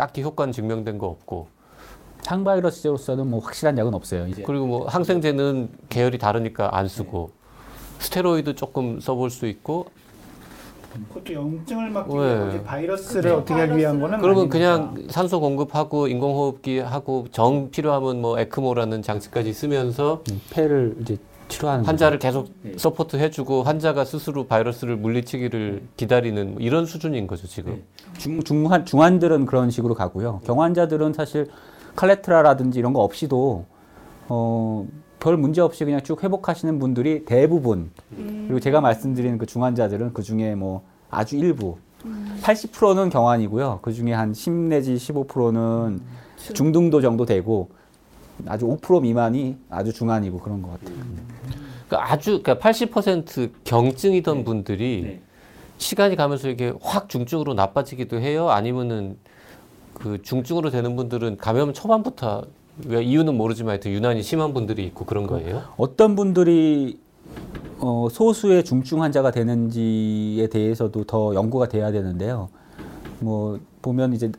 딱히 0.00 0.22
효과는 0.22 0.50
증명된 0.54 0.96
거 0.96 1.08
없고 1.08 1.48
항바이러스제로서는 2.24 3.26
뭐 3.28 3.40
확실한 3.40 3.76
약은 3.76 3.92
없어요. 3.92 4.26
이제 4.28 4.42
그리고 4.46 4.66
뭐 4.66 4.86
항생제는 4.88 5.68
계열이 5.90 6.16
다르니까 6.16 6.70
안 6.72 6.88
쓰고 6.88 7.32
스테로이드 7.98 8.54
조금 8.54 8.98
써볼 8.98 9.28
수 9.28 9.46
있고 9.46 9.86
그것도 11.10 11.34
염증을 11.34 11.90
막기 11.90 12.14
네. 12.14 12.18
위해 12.18 12.48
이제 12.48 12.64
바이러스를 12.64 13.32
어떻게 13.32 13.60
하기 13.60 13.76
위한 13.76 14.00
거는 14.00 14.20
그러면. 14.20 14.48
그냥 14.48 15.06
산소 15.10 15.38
공급하고 15.38 16.08
인공호흡기 16.08 16.78
하고 16.78 17.26
정 17.30 17.70
필요하면 17.70 18.22
뭐 18.22 18.38
에크모라는 18.40 19.02
장치까지 19.02 19.52
쓰면서 19.52 20.22
음, 20.30 20.40
폐를 20.50 20.96
이제 21.02 21.18
치료하는 21.50 21.84
환자를 21.84 22.18
계속 22.18 22.48
support 22.76 23.16
해주고 23.16 23.64
환자가 23.64 24.04
스스로 24.04 24.46
바이러스를 24.46 24.96
물리치기를 24.96 25.82
기다리는 25.96 26.52
뭐 26.52 26.62
이런 26.62 26.86
수준인 26.86 27.26
거죠 27.26 27.46
지금. 27.46 27.82
중, 28.16 28.42
중환, 28.42 28.86
중환들은 28.86 29.44
그런 29.44 29.70
식으로 29.70 29.94
가고요. 29.94 30.40
경환자들은 30.44 31.12
사실 31.12 31.48
칼레트라라든지 31.96 32.78
이런 32.78 32.92
거 32.92 33.00
없이도 33.00 33.66
어, 34.28 34.86
별 35.18 35.36
문제 35.36 35.60
없이 35.60 35.84
그냥 35.84 36.00
쭉 36.02 36.22
회복하시는 36.22 36.78
분들이 36.78 37.24
대부분. 37.26 37.90
그리고 38.46 38.58
제가 38.60 38.80
말씀드린 38.80 39.36
그 39.36 39.44
중환자들은 39.44 40.14
그 40.14 40.22
중에 40.22 40.54
뭐 40.54 40.82
아주 41.10 41.36
일부. 41.36 41.76
80%는 42.42 43.10
경환이고요. 43.10 43.80
그 43.82 43.92
중에 43.92 44.14
한 44.14 44.32
10 44.32 44.52
내지 44.52 44.94
15%는 44.94 46.00
중등도 46.54 47.02
정도 47.02 47.26
되고 47.26 47.68
아주 48.46 48.66
5% 48.66 49.02
미만이 49.02 49.56
아주 49.68 49.92
중환이고 49.92 50.38
그런 50.38 50.62
것 50.62 50.72
같아요. 50.72 50.96
그러니까 51.88 52.12
아주 52.12 52.42
그러니까 52.42 52.68
80% 52.70 53.50
경증이던 53.64 54.44
분들이 54.44 55.20
시간이 55.78 56.16
가면서 56.16 56.48
이게 56.48 56.72
확 56.80 57.08
중증으로 57.08 57.54
나빠지기도 57.54 58.20
해요. 58.20 58.50
아니면은 58.50 59.16
그 59.94 60.22
중증으로 60.22 60.70
되는 60.70 60.96
분들은 60.96 61.36
감염 61.38 61.72
초반부터 61.72 62.44
왜 62.86 63.02
이유는 63.02 63.36
모르지만 63.36 63.72
하여튼 63.72 63.92
유난히 63.92 64.22
심한 64.22 64.54
분들이 64.54 64.84
있고 64.86 65.04
그런 65.04 65.26
거예요. 65.26 65.64
어떤 65.76 66.16
분들이 66.16 66.98
어, 67.78 68.08
소수의 68.10 68.64
중증 68.64 69.02
환자가 69.02 69.30
되는지에 69.30 70.48
대해서도 70.48 71.04
더 71.04 71.34
연구가 71.34 71.68
돼야 71.68 71.90
되는데요. 71.90 72.48
뭐 73.20 73.58
보면 73.82 74.12
이제 74.12 74.30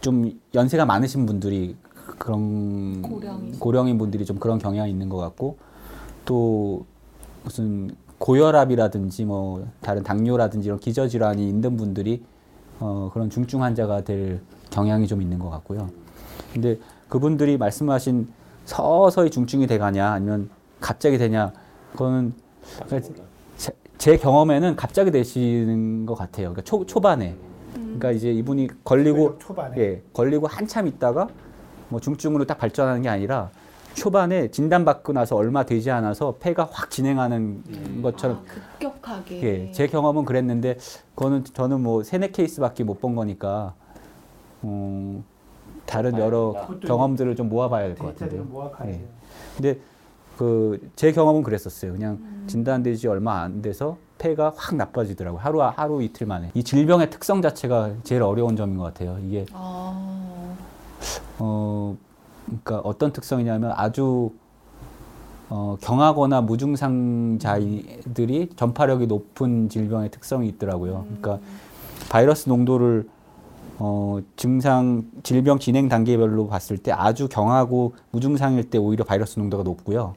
좀 0.00 0.32
연세가 0.54 0.84
많으신 0.84 1.26
분들이 1.26 1.76
그런 2.18 3.02
고령이신. 3.02 3.58
고령인 3.60 3.98
분들이 3.98 4.24
좀 4.24 4.38
그런 4.38 4.58
경향이 4.58 4.90
있는 4.90 5.08
것 5.08 5.16
같고 5.16 5.56
또 6.24 6.84
무슨 7.44 7.90
고혈압이라든지 8.18 9.24
뭐 9.24 9.66
다른 9.80 10.02
당뇨라든지 10.02 10.66
이런 10.66 10.80
기저 10.80 11.08
질환이 11.08 11.48
있는 11.48 11.76
분들이 11.76 12.22
어, 12.80 13.10
그런 13.12 13.30
중증 13.30 13.62
환자가 13.62 14.02
될 14.02 14.40
경향이 14.70 15.06
좀 15.06 15.22
있는 15.22 15.38
것 15.38 15.48
같고요. 15.50 15.88
근데 16.52 16.78
그분들이 17.08 17.56
말씀하신 17.56 18.28
서서히 18.64 19.30
중증이 19.30 19.66
돼가냐 19.66 20.10
아니면 20.10 20.50
갑자기 20.80 21.16
되냐 21.16 21.52
그거는 21.92 22.34
제, 23.56 23.72
제 23.96 24.16
경험에는 24.16 24.76
갑자기 24.76 25.10
되시는 25.10 26.06
것 26.06 26.14
같아요. 26.14 26.50
그러니까 26.50 26.62
초, 26.62 26.84
초반에. 26.84 27.34
그러니까 27.72 28.12
이제 28.12 28.30
이분이 28.32 28.68
걸리고 28.84 29.38
초반에 29.38 29.78
예, 29.78 30.02
걸리고 30.12 30.46
한참 30.46 30.86
있다가 30.86 31.28
뭐 31.88 32.00
중증으로 32.00 32.44
딱 32.46 32.58
발전하는 32.58 33.02
게 33.02 33.08
아니라 33.08 33.50
초반에 33.94 34.50
진단받고 34.50 35.12
나서 35.12 35.34
얼마 35.34 35.64
되지 35.64 35.90
않아서 35.90 36.36
폐가 36.38 36.68
확 36.70 36.90
진행하는 36.90 38.00
것처럼 38.02 38.44
아, 38.46 38.52
급격하게. 38.78 39.42
예, 39.42 39.72
제 39.72 39.86
경험은 39.88 40.24
그랬는데 40.24 40.76
그거는 41.14 41.44
저는 41.44 41.80
뭐 41.82 42.02
세네 42.04 42.30
케이스밖에 42.30 42.84
못 42.84 43.00
본 43.00 43.14
거니까 43.16 43.74
음, 44.64 45.24
다른 45.86 46.18
여러 46.18 46.52
그것도 46.66 46.86
경험들을 46.86 47.34
좀 47.36 47.48
모아봐야 47.48 47.86
될 47.88 47.96
것 47.96 48.08
같은데요. 48.18 48.72
예. 48.86 49.00
근데 49.56 49.78
그 50.36 50.78
제 50.94 51.10
경험은 51.10 51.42
그랬었어요. 51.42 51.92
그냥 51.92 52.18
진단되지 52.46 53.08
얼마 53.08 53.42
안 53.42 53.60
돼서 53.62 53.96
폐가 54.18 54.52
확 54.56 54.76
나빠지더라고요. 54.76 55.40
하루 55.40 55.62
하루 55.62 56.02
이틀 56.02 56.26
만에. 56.26 56.50
이 56.54 56.62
질병의 56.62 57.10
특성 57.10 57.42
자체가 57.42 57.92
제일 58.04 58.22
어려운 58.22 58.54
점인 58.56 58.76
것 58.76 58.84
같아요. 58.84 59.18
이게 59.24 59.46
아, 59.52 60.17
어 61.38 61.96
그러니까 62.46 62.78
어떤 62.78 63.12
특성이냐면 63.12 63.72
아주 63.76 64.32
어, 65.50 65.76
경하거나 65.80 66.42
무증상자들이 66.42 67.40
전파력이 68.56 69.06
높은 69.06 69.68
질병의 69.68 70.10
특성이 70.10 70.48
있더라고요. 70.48 71.06
그러니까 71.06 71.38
바이러스 72.10 72.48
농도를 72.48 73.08
어, 73.78 74.18
증상 74.36 75.04
질병 75.22 75.58
진행 75.58 75.88
단계별로 75.88 76.48
봤을 76.48 76.76
때 76.78 76.90
아주 76.92 77.28
경하고 77.28 77.94
무증상일 78.10 78.70
때 78.70 78.76
오히려 78.78 79.04
바이러스 79.04 79.38
농도가 79.38 79.62
높고요. 79.62 80.14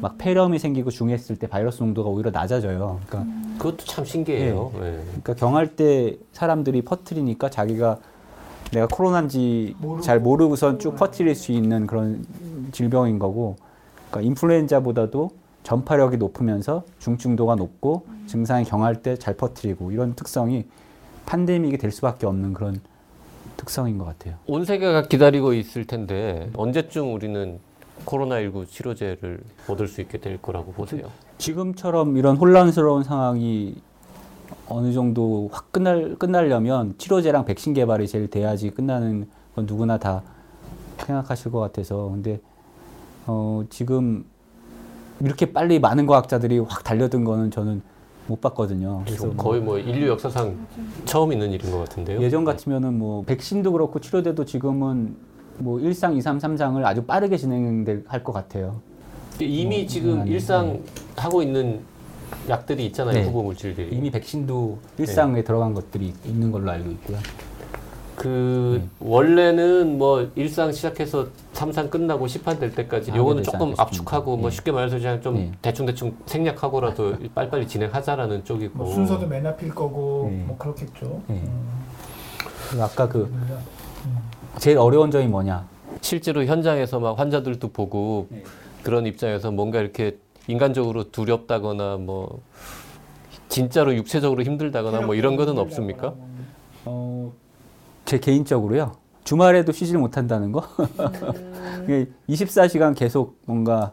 막 0.00 0.18
폐렴이 0.18 0.58
생기고 0.58 0.90
중했을 0.90 1.36
때 1.36 1.46
바이러스 1.46 1.82
농도가 1.82 2.10
오히려 2.10 2.30
낮아져요. 2.30 2.98
그러니까 3.06 3.32
그것도 3.58 3.84
참 3.84 4.04
신기해요. 4.04 4.72
예. 4.76 5.00
그러니까 5.06 5.34
경할 5.34 5.76
때 5.76 6.18
사람들이 6.32 6.82
퍼뜨리니까 6.82 7.48
자기가 7.50 7.98
내가 8.72 8.86
코로나인지 8.86 9.76
잘 10.02 10.20
모르고선 10.20 10.78
쭉 10.78 10.96
퍼뜨릴 10.96 11.34
수 11.34 11.52
있는 11.52 11.86
그런 11.86 12.24
질병인 12.72 13.18
거고, 13.18 13.56
그러니까 14.10 14.28
인플루엔자보다도 14.28 15.30
전파력이 15.62 16.16
높으면서 16.18 16.84
중증도가 16.98 17.54
높고 17.54 18.06
증상이 18.26 18.64
경할 18.64 19.02
때 19.02 19.16
잘 19.16 19.34
퍼뜨리고 19.36 19.92
이런 19.92 20.14
특성이 20.14 20.66
판데믹이 21.26 21.78
될 21.78 21.90
수밖에 21.90 22.26
없는 22.26 22.52
그런 22.52 22.80
특성인 23.56 23.96
것 23.98 24.04
같아요. 24.04 24.34
온 24.46 24.64
세계가 24.64 25.02
기다리고 25.08 25.54
있을 25.54 25.86
텐데 25.86 26.50
언제쯤 26.54 27.14
우리는 27.14 27.58
코로나19 28.04 28.68
치료제를 28.68 29.40
얻을 29.68 29.88
수 29.88 30.00
있게 30.00 30.18
될 30.18 30.40
거라고 30.42 30.72
보세요? 30.72 31.08
지금처럼 31.38 32.16
이런 32.16 32.36
혼란스러운 32.36 33.04
상황이 33.04 33.76
어느 34.68 34.92
정도 34.92 35.48
확 35.52 35.72
끝날, 35.72 36.16
끝나려면 36.16 36.94
치료제랑 36.98 37.44
백신 37.44 37.74
개발이 37.74 38.08
제일 38.08 38.28
돼야지 38.28 38.70
끝나는 38.70 39.28
건 39.54 39.66
누구나 39.66 39.98
다 39.98 40.22
생각하실 40.98 41.52
것 41.52 41.60
같아서. 41.60 42.08
근데, 42.10 42.40
어, 43.26 43.64
지금 43.68 44.24
이렇게 45.20 45.52
빨리 45.52 45.78
많은 45.78 46.06
과학자들이 46.06 46.58
확 46.60 46.82
달려든 46.82 47.24
거는 47.24 47.50
저는 47.50 47.82
못 48.26 48.40
봤거든요. 48.40 49.02
그래서 49.04 49.22
지금 49.22 49.36
뭐 49.36 49.44
거의 49.44 49.60
뭐 49.60 49.78
인류 49.78 50.08
역사상 50.08 50.56
처음 51.04 51.32
있는 51.32 51.52
일인 51.52 51.70
것 51.70 51.80
같은데요. 51.80 52.22
예전 52.22 52.44
같으면은 52.44 52.98
뭐 52.98 53.22
백신도 53.24 53.72
그렇고 53.72 54.00
치료제도 54.00 54.44
지금은 54.44 55.14
뭐 55.58 55.78
1상, 55.78 56.16
2, 56.16 56.20
3, 56.20 56.38
3상을 56.38 56.82
아주 56.84 57.04
빠르게 57.04 57.36
진행될 57.36 58.04
것 58.04 58.32
같아요. 58.32 58.80
이미 59.40 59.80
뭐, 59.80 59.86
지금 59.86 60.20
아니, 60.20 60.30
일상 60.30 60.80
하고 61.16 61.42
있는 61.42 61.80
약들이 62.48 62.86
있잖아요. 62.86 63.14
네. 63.14 63.24
후보 63.24 63.42
물질들이. 63.42 63.94
이미 63.96 64.10
백신도 64.10 64.78
일상에 64.98 65.42
들어간 65.42 65.74
것들이 65.74 66.12
있는 66.24 66.52
걸로 66.52 66.70
알고 66.70 66.90
있고요. 66.90 67.18
그 68.16 68.80
네. 68.80 68.88
원래는 69.00 69.98
뭐 69.98 70.30
일상 70.36 70.70
시작해서 70.70 71.26
삼상 71.52 71.90
끝나고 71.90 72.28
시판 72.28 72.58
될 72.58 72.72
때까지 72.72 73.10
하게 73.10 73.18
요거는 73.18 73.42
되지 73.42 73.50
조금? 73.50 73.74
압축하고 73.76 74.36
뭐 74.36 74.50
네. 74.50 74.56
쉽게 74.56 74.70
말해서 74.70 74.98
그냥 74.98 75.20
좀 75.20 75.34
네. 75.34 75.52
대충 75.60 75.84
대충 75.86 76.14
생략하고라도 76.26 77.16
빨리빨리 77.34 77.66
진행하자라는 77.66 78.44
쪽이고. 78.44 78.78
뭐 78.78 78.92
순서도 78.92 79.26
맨 79.26 79.44
앞일 79.46 79.74
거고 79.74 80.28
네. 80.30 80.44
뭐 80.46 80.56
그렇겠죠. 80.56 81.22
네. 81.26 81.42
음. 81.42 82.80
아까 82.80 83.08
그 83.08 83.26
그렇습니다. 83.26 83.58
제일 84.58 84.78
어려운 84.78 85.10
점이 85.10 85.26
뭐냐? 85.26 85.66
실제로 86.00 86.44
현장에서 86.44 87.00
막 87.00 87.18
환자들도 87.18 87.68
보고 87.72 88.26
네. 88.30 88.44
그런 88.82 89.06
입장에서 89.06 89.50
뭔가 89.50 89.80
이렇게 89.80 90.18
인간적으로 90.48 91.10
두렵다거나 91.10 91.96
뭐 91.96 92.40
진짜로 93.48 93.94
육체적으로 93.94 94.42
힘들다거나 94.42 95.02
뭐 95.02 95.14
이런 95.14 95.36
거는 95.36 95.58
없습니까? 95.58 96.14
어, 96.84 97.32
제 98.04 98.18
개인적으로요. 98.18 98.92
주말에도 99.24 99.72
쉬질 99.72 99.96
못한다는 99.98 100.52
거. 100.52 100.64
이게 101.84 102.08
24시간 102.28 102.94
계속 102.94 103.38
뭔가 103.46 103.92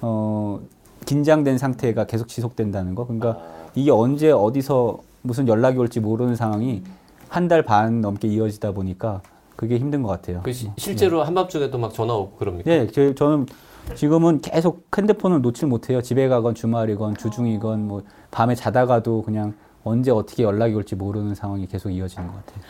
어, 0.00 0.60
긴장된 1.06 1.58
상태가 1.58 2.04
계속 2.04 2.28
지속된다는 2.28 2.94
거. 2.94 3.06
그러니까 3.06 3.40
이게 3.74 3.90
언제 3.90 4.30
어디서 4.30 4.98
무슨 5.22 5.48
연락이 5.48 5.78
올지 5.78 6.00
모르는 6.00 6.36
상황이 6.36 6.82
한 7.28 7.48
달 7.48 7.62
반 7.64 8.00
넘게 8.02 8.28
이어지다 8.28 8.72
보니까 8.72 9.22
그게 9.56 9.78
힘든 9.78 10.02
것 10.02 10.08
같아요. 10.08 10.40
그 10.42 10.52
시- 10.52 10.70
실제로 10.76 11.22
한밤중에도 11.22 11.78
막 11.78 11.92
전화 11.92 12.14
오고 12.14 12.36
그럽니까? 12.36 12.70
네, 12.70 12.86
제, 12.88 13.14
저는 13.14 13.46
지금은 13.94 14.40
계속 14.40 14.86
핸드폰을 14.96 15.40
놓질 15.42 15.68
못해요. 15.68 16.00
집에 16.02 16.28
가건 16.28 16.54
주말이건 16.54 17.16
주중이건 17.16 17.86
뭐 17.88 18.02
밤에 18.30 18.54
자다가도 18.54 19.22
그냥 19.22 19.54
언제 19.84 20.10
어떻게 20.10 20.42
연락이 20.44 20.74
올지 20.74 20.94
모르는 20.94 21.34
상황이 21.34 21.66
계속 21.66 21.90
이어지는 21.90 22.28
것 22.28 22.34
같아요. 22.46 22.64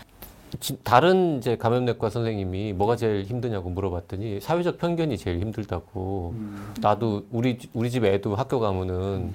지- 0.60 0.78
다른 0.82 1.38
이제 1.38 1.56
감염내과 1.56 2.10
선생님이 2.10 2.72
뭐가 2.74 2.96
제일 2.96 3.24
힘드냐고 3.24 3.70
물어봤더니 3.70 4.40
사회적 4.40 4.78
편견이 4.78 5.16
제일 5.18 5.40
힘들다고. 5.40 6.34
나도 6.80 7.24
우리 7.30 7.58
집- 7.58 7.70
우리 7.74 7.90
집 7.90 8.04
애도 8.04 8.34
학교 8.34 8.58
가면은 8.60 9.34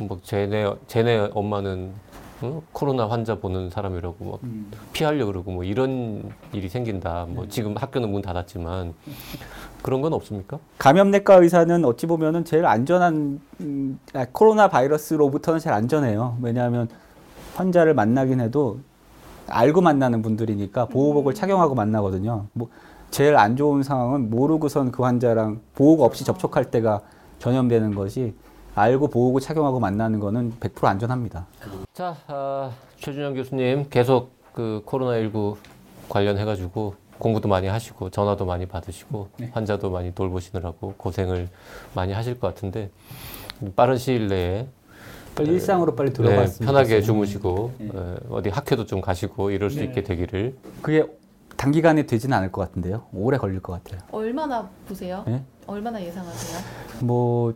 뭐 0.00 0.18
쟤네 0.22 0.72
쟤네 0.86 1.30
엄마는 1.34 1.90
어? 2.42 2.62
코로나 2.72 3.08
환자 3.08 3.34
보는 3.36 3.70
사람이라고 3.70 4.24
막 4.24 4.40
피하려 4.92 5.26
그러고 5.26 5.50
뭐 5.50 5.64
이런 5.64 6.22
일이 6.52 6.68
생긴다. 6.68 7.26
뭐 7.28 7.46
지금 7.48 7.76
학교는 7.76 8.10
문 8.10 8.22
닫았지만 8.22 8.94
그런 9.82 10.00
건 10.00 10.12
없습니까? 10.12 10.58
감염내과 10.78 11.36
의사는 11.36 11.84
어찌 11.84 12.06
보면은 12.06 12.44
제일 12.44 12.66
안전한 12.66 13.40
음, 13.60 13.98
아, 14.14 14.26
코로나 14.32 14.68
바이러스로부터는 14.68 15.60
제일 15.60 15.74
안전해요. 15.74 16.38
왜냐하면 16.42 16.88
환자를 17.56 17.94
만나긴 17.94 18.40
해도 18.40 18.80
알고 19.48 19.80
만나는 19.80 20.22
분들이니까 20.22 20.86
보호복을 20.86 21.34
착용하고 21.34 21.74
만나거든요. 21.74 22.46
뭐 22.52 22.68
제일 23.10 23.36
안 23.36 23.56
좋은 23.56 23.82
상황은 23.82 24.30
모르고선 24.30 24.92
그 24.92 25.02
환자랑 25.02 25.60
보호가 25.74 26.04
없이 26.04 26.24
접촉할 26.24 26.70
때가 26.70 27.00
전염되는 27.38 27.94
것이 27.94 28.34
알고 28.74 29.08
보호구 29.08 29.40
착용하고 29.40 29.80
만나는 29.80 30.20
거는 30.20 30.54
100% 30.60 30.84
안전합니다. 30.84 31.46
자, 31.92 32.16
아, 32.28 32.70
최준영 32.98 33.34
교수님 33.34 33.86
계속 33.90 34.32
그 34.52 34.82
코로나19 34.86 35.56
관련해가지고 36.08 36.94
공부도 37.18 37.48
많이 37.48 37.66
하시고 37.66 38.10
전화도 38.10 38.46
많이 38.46 38.66
받으시고 38.66 39.28
환자도 39.52 39.90
많이 39.90 40.14
돌보시느라고 40.14 40.94
고생을 40.96 41.48
많이 41.94 42.12
하실 42.12 42.40
것 42.40 42.48
같은데 42.48 42.90
빠른 43.76 43.98
시일 43.98 44.28
내에 44.28 44.66
빨리 45.34 45.50
일상으로 45.52 45.94
빨리 45.94 46.10
네, 46.10 46.14
들어갔으면 46.14 46.66
편하게. 46.66 47.02
주무시고 47.02 47.72
네. 47.78 47.90
어, 47.94 48.16
어디 48.30 48.48
학회도 48.48 48.86
좀 48.86 49.00
가시고 49.00 49.50
이럴 49.50 49.70
수 49.70 49.82
있게 49.82 50.02
되기를 50.02 50.56
그게 50.82 51.06
단기간에 51.56 52.06
되지는 52.06 52.36
않을 52.38 52.50
것 52.52 52.62
같은데요. 52.62 53.04
오래 53.12 53.36
걸릴 53.36 53.60
것 53.60 53.72
같아요. 53.74 54.00
얼마나 54.12 54.68
보세요? 54.88 55.22
네? 55.26 55.44
얼마나 55.66 56.02
예상하세요? 56.02 56.60
뭐 57.00 57.54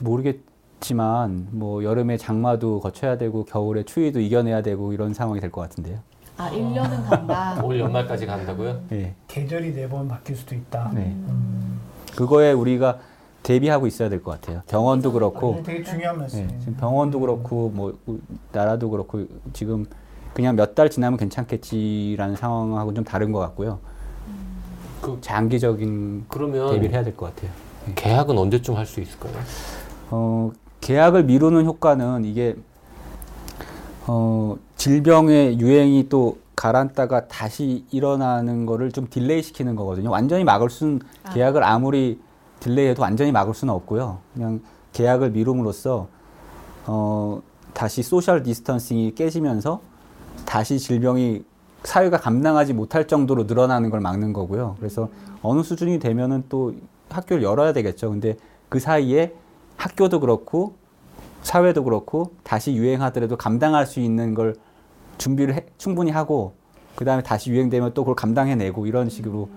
모르겠지만 0.00 1.48
뭐 1.52 1.84
여름에 1.84 2.16
장마도 2.16 2.80
거쳐야 2.80 3.16
되고 3.18 3.44
겨울에 3.44 3.82
추위도 3.84 4.20
이겨내야 4.20 4.62
되고 4.62 4.92
이런 4.92 5.14
상황이 5.14 5.40
될 5.40 5.50
것 5.50 5.60
같은데요. 5.62 5.98
아, 6.36 6.50
1년은 6.50 7.08
간다. 7.08 7.60
올 7.64 7.78
연말까지 7.80 8.26
간다고요? 8.26 8.80
예. 8.92 9.14
계절이 9.26 9.74
네 9.74 9.88
번 9.88 10.06
바뀔 10.06 10.36
수도 10.36 10.54
있다. 10.54 10.90
네. 10.94 11.00
음. 11.16 11.80
그거에 12.14 12.52
우리가 12.52 12.98
대비하고 13.42 13.86
있어야 13.86 14.08
될 14.08 14.22
것 14.22 14.32
같아요. 14.32 14.62
병원도 14.68 15.12
그렇고 15.12 15.54
네, 15.56 15.62
되게 15.62 15.82
중요한 15.82 16.16
예, 16.16 16.20
말씀이에요. 16.20 16.60
지금 16.60 16.74
병원도 16.76 17.20
그렇고 17.20 17.70
뭐 17.74 17.96
우- 18.06 18.18
나라도 18.52 18.90
그렇고 18.90 19.24
지금 19.52 19.84
그냥 20.34 20.54
몇 20.54 20.74
달 20.74 20.90
지나면 20.90 21.18
괜찮겠지라는 21.18 22.36
상황하고 22.36 22.94
좀 22.94 23.02
다른 23.04 23.32
것 23.32 23.38
같고요. 23.40 23.78
그- 25.00 25.18
장기적인 25.20 26.26
그러면 26.28 26.70
대비를 26.70 26.94
해야 26.94 27.02
될 27.04 27.16
것 27.16 27.34
같아요. 27.34 27.50
개학은 27.94 28.36
언제쯤 28.36 28.76
할 28.76 28.84
수 28.86 29.00
있을까요? 29.00 29.32
어, 30.10 30.50
개학을 30.80 31.24
미루는 31.24 31.66
효과는 31.66 32.24
이게 32.24 32.56
어, 34.06 34.56
질병의 34.76 35.60
유행이 35.60 36.08
또 36.08 36.38
가라앉다가 36.56 37.28
다시 37.28 37.84
일어나는 37.90 38.66
거를 38.66 38.90
좀 38.90 39.06
delay 39.08 39.42
시키는 39.42 39.76
거거든요. 39.76 40.10
완전히 40.10 40.44
막을 40.44 40.70
수는 40.70 41.00
아. 41.24 41.30
개학을 41.30 41.62
아무리 41.62 42.20
delay해도 42.60 43.02
완전히 43.02 43.30
막을 43.32 43.54
수는 43.54 43.72
없고요. 43.74 44.18
그냥 44.34 44.60
개학을 44.92 45.30
미룸으로써 45.30 46.08
어, 46.86 47.42
다시 47.74 48.02
social 48.02 48.42
distancing이 48.42 49.14
깨지면서 49.14 49.80
다시 50.44 50.78
질병이 50.78 51.44
사회가 51.84 52.16
감당하지 52.16 52.72
못할 52.72 53.06
정도로 53.06 53.44
늘어나는 53.44 53.90
걸 53.90 54.00
막는 54.00 54.32
거고요. 54.32 54.74
그래서 54.78 55.08
어느 55.42 55.62
수준이 55.62 56.00
되면은 56.00 56.44
또 56.48 56.74
학교를 57.08 57.42
열어야 57.42 57.72
되겠죠. 57.72 58.10
근데 58.10 58.36
그 58.68 58.80
사이에 58.80 59.32
학교도 59.82 60.20
그렇고 60.20 60.74
사회도 61.42 61.84
그렇고 61.84 62.32
다시 62.42 62.74
유행하더라도 62.74 63.36
감당할 63.36 63.86
수 63.86 64.00
있는 64.00 64.34
걸 64.34 64.56
준비를 65.16 65.54
해- 65.54 65.66
충분히 65.78 66.10
하고 66.10 66.54
그 66.96 67.04
다음에 67.04 67.22
다시 67.22 67.50
유행되면 67.50 67.94
또 67.94 68.02
그걸 68.02 68.16
감당해내고 68.16 68.86
이런 68.86 69.08
식으로 69.08 69.48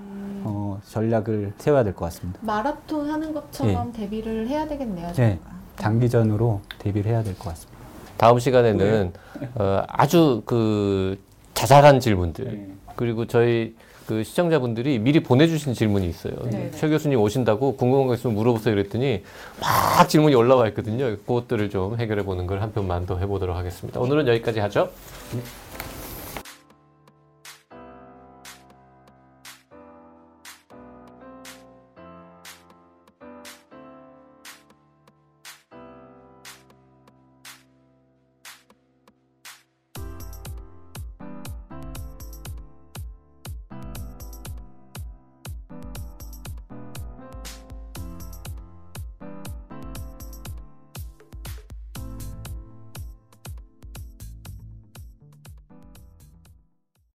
어, 0.44 0.80
전략을 0.88 1.54
세워야 1.58 1.84
될 1.84 1.94
것 1.94 2.06
같습니다. 2.06 2.40
마라톤 2.44 3.10
하는 3.10 3.34
것처럼 3.34 3.92
대비를 3.92 4.48
해야 4.48 4.68
되겠네요. 4.68 5.12
네. 5.14 5.40
장기전으로 5.78 6.62
대비를 6.80 7.12
해야 7.12 7.24
될 7.24 7.36
것 7.38 7.50
같습니다. 7.50 7.80
다음 8.18 8.38
시간에는 8.40 9.14
어, 9.56 9.84
아주 9.88 10.44
그 10.46 11.20
자잘한 11.56 12.00
질문들 12.00 12.46
네. 12.46 12.68
그리고 12.96 13.26
저희 13.26 13.76
그 14.12 14.26
시청자분들이 14.26 15.00
미리 15.00 15.21
보내주신 15.24 15.74
질문이 15.74 16.06
있어요. 16.10 16.34
네. 16.52 16.69
최 16.76 16.89
교수님 16.89 17.17
오신다고 17.21 17.78
궁금한 17.78 18.08
거 18.08 18.15
있으면 18.15 18.36
물어보세요 18.36 18.76
그랬더니 18.76 19.24
막 19.62 20.10
질문이 20.10 20.36
올라와 20.36 20.67
있거든요. 20.67 21.15
그것들을 21.26 21.69
좀 21.69 21.95
해결해 21.97 22.26
보는 22.26 22.45
걸 22.45 22.62
한 22.62 22.74
편만 22.74 23.06
더 23.06 23.17
해보도록 23.17 23.56
하겠습니다. 23.56 24.00
오늘은 24.02 24.28
여기까지 24.28 24.60
하죠. 24.60 24.89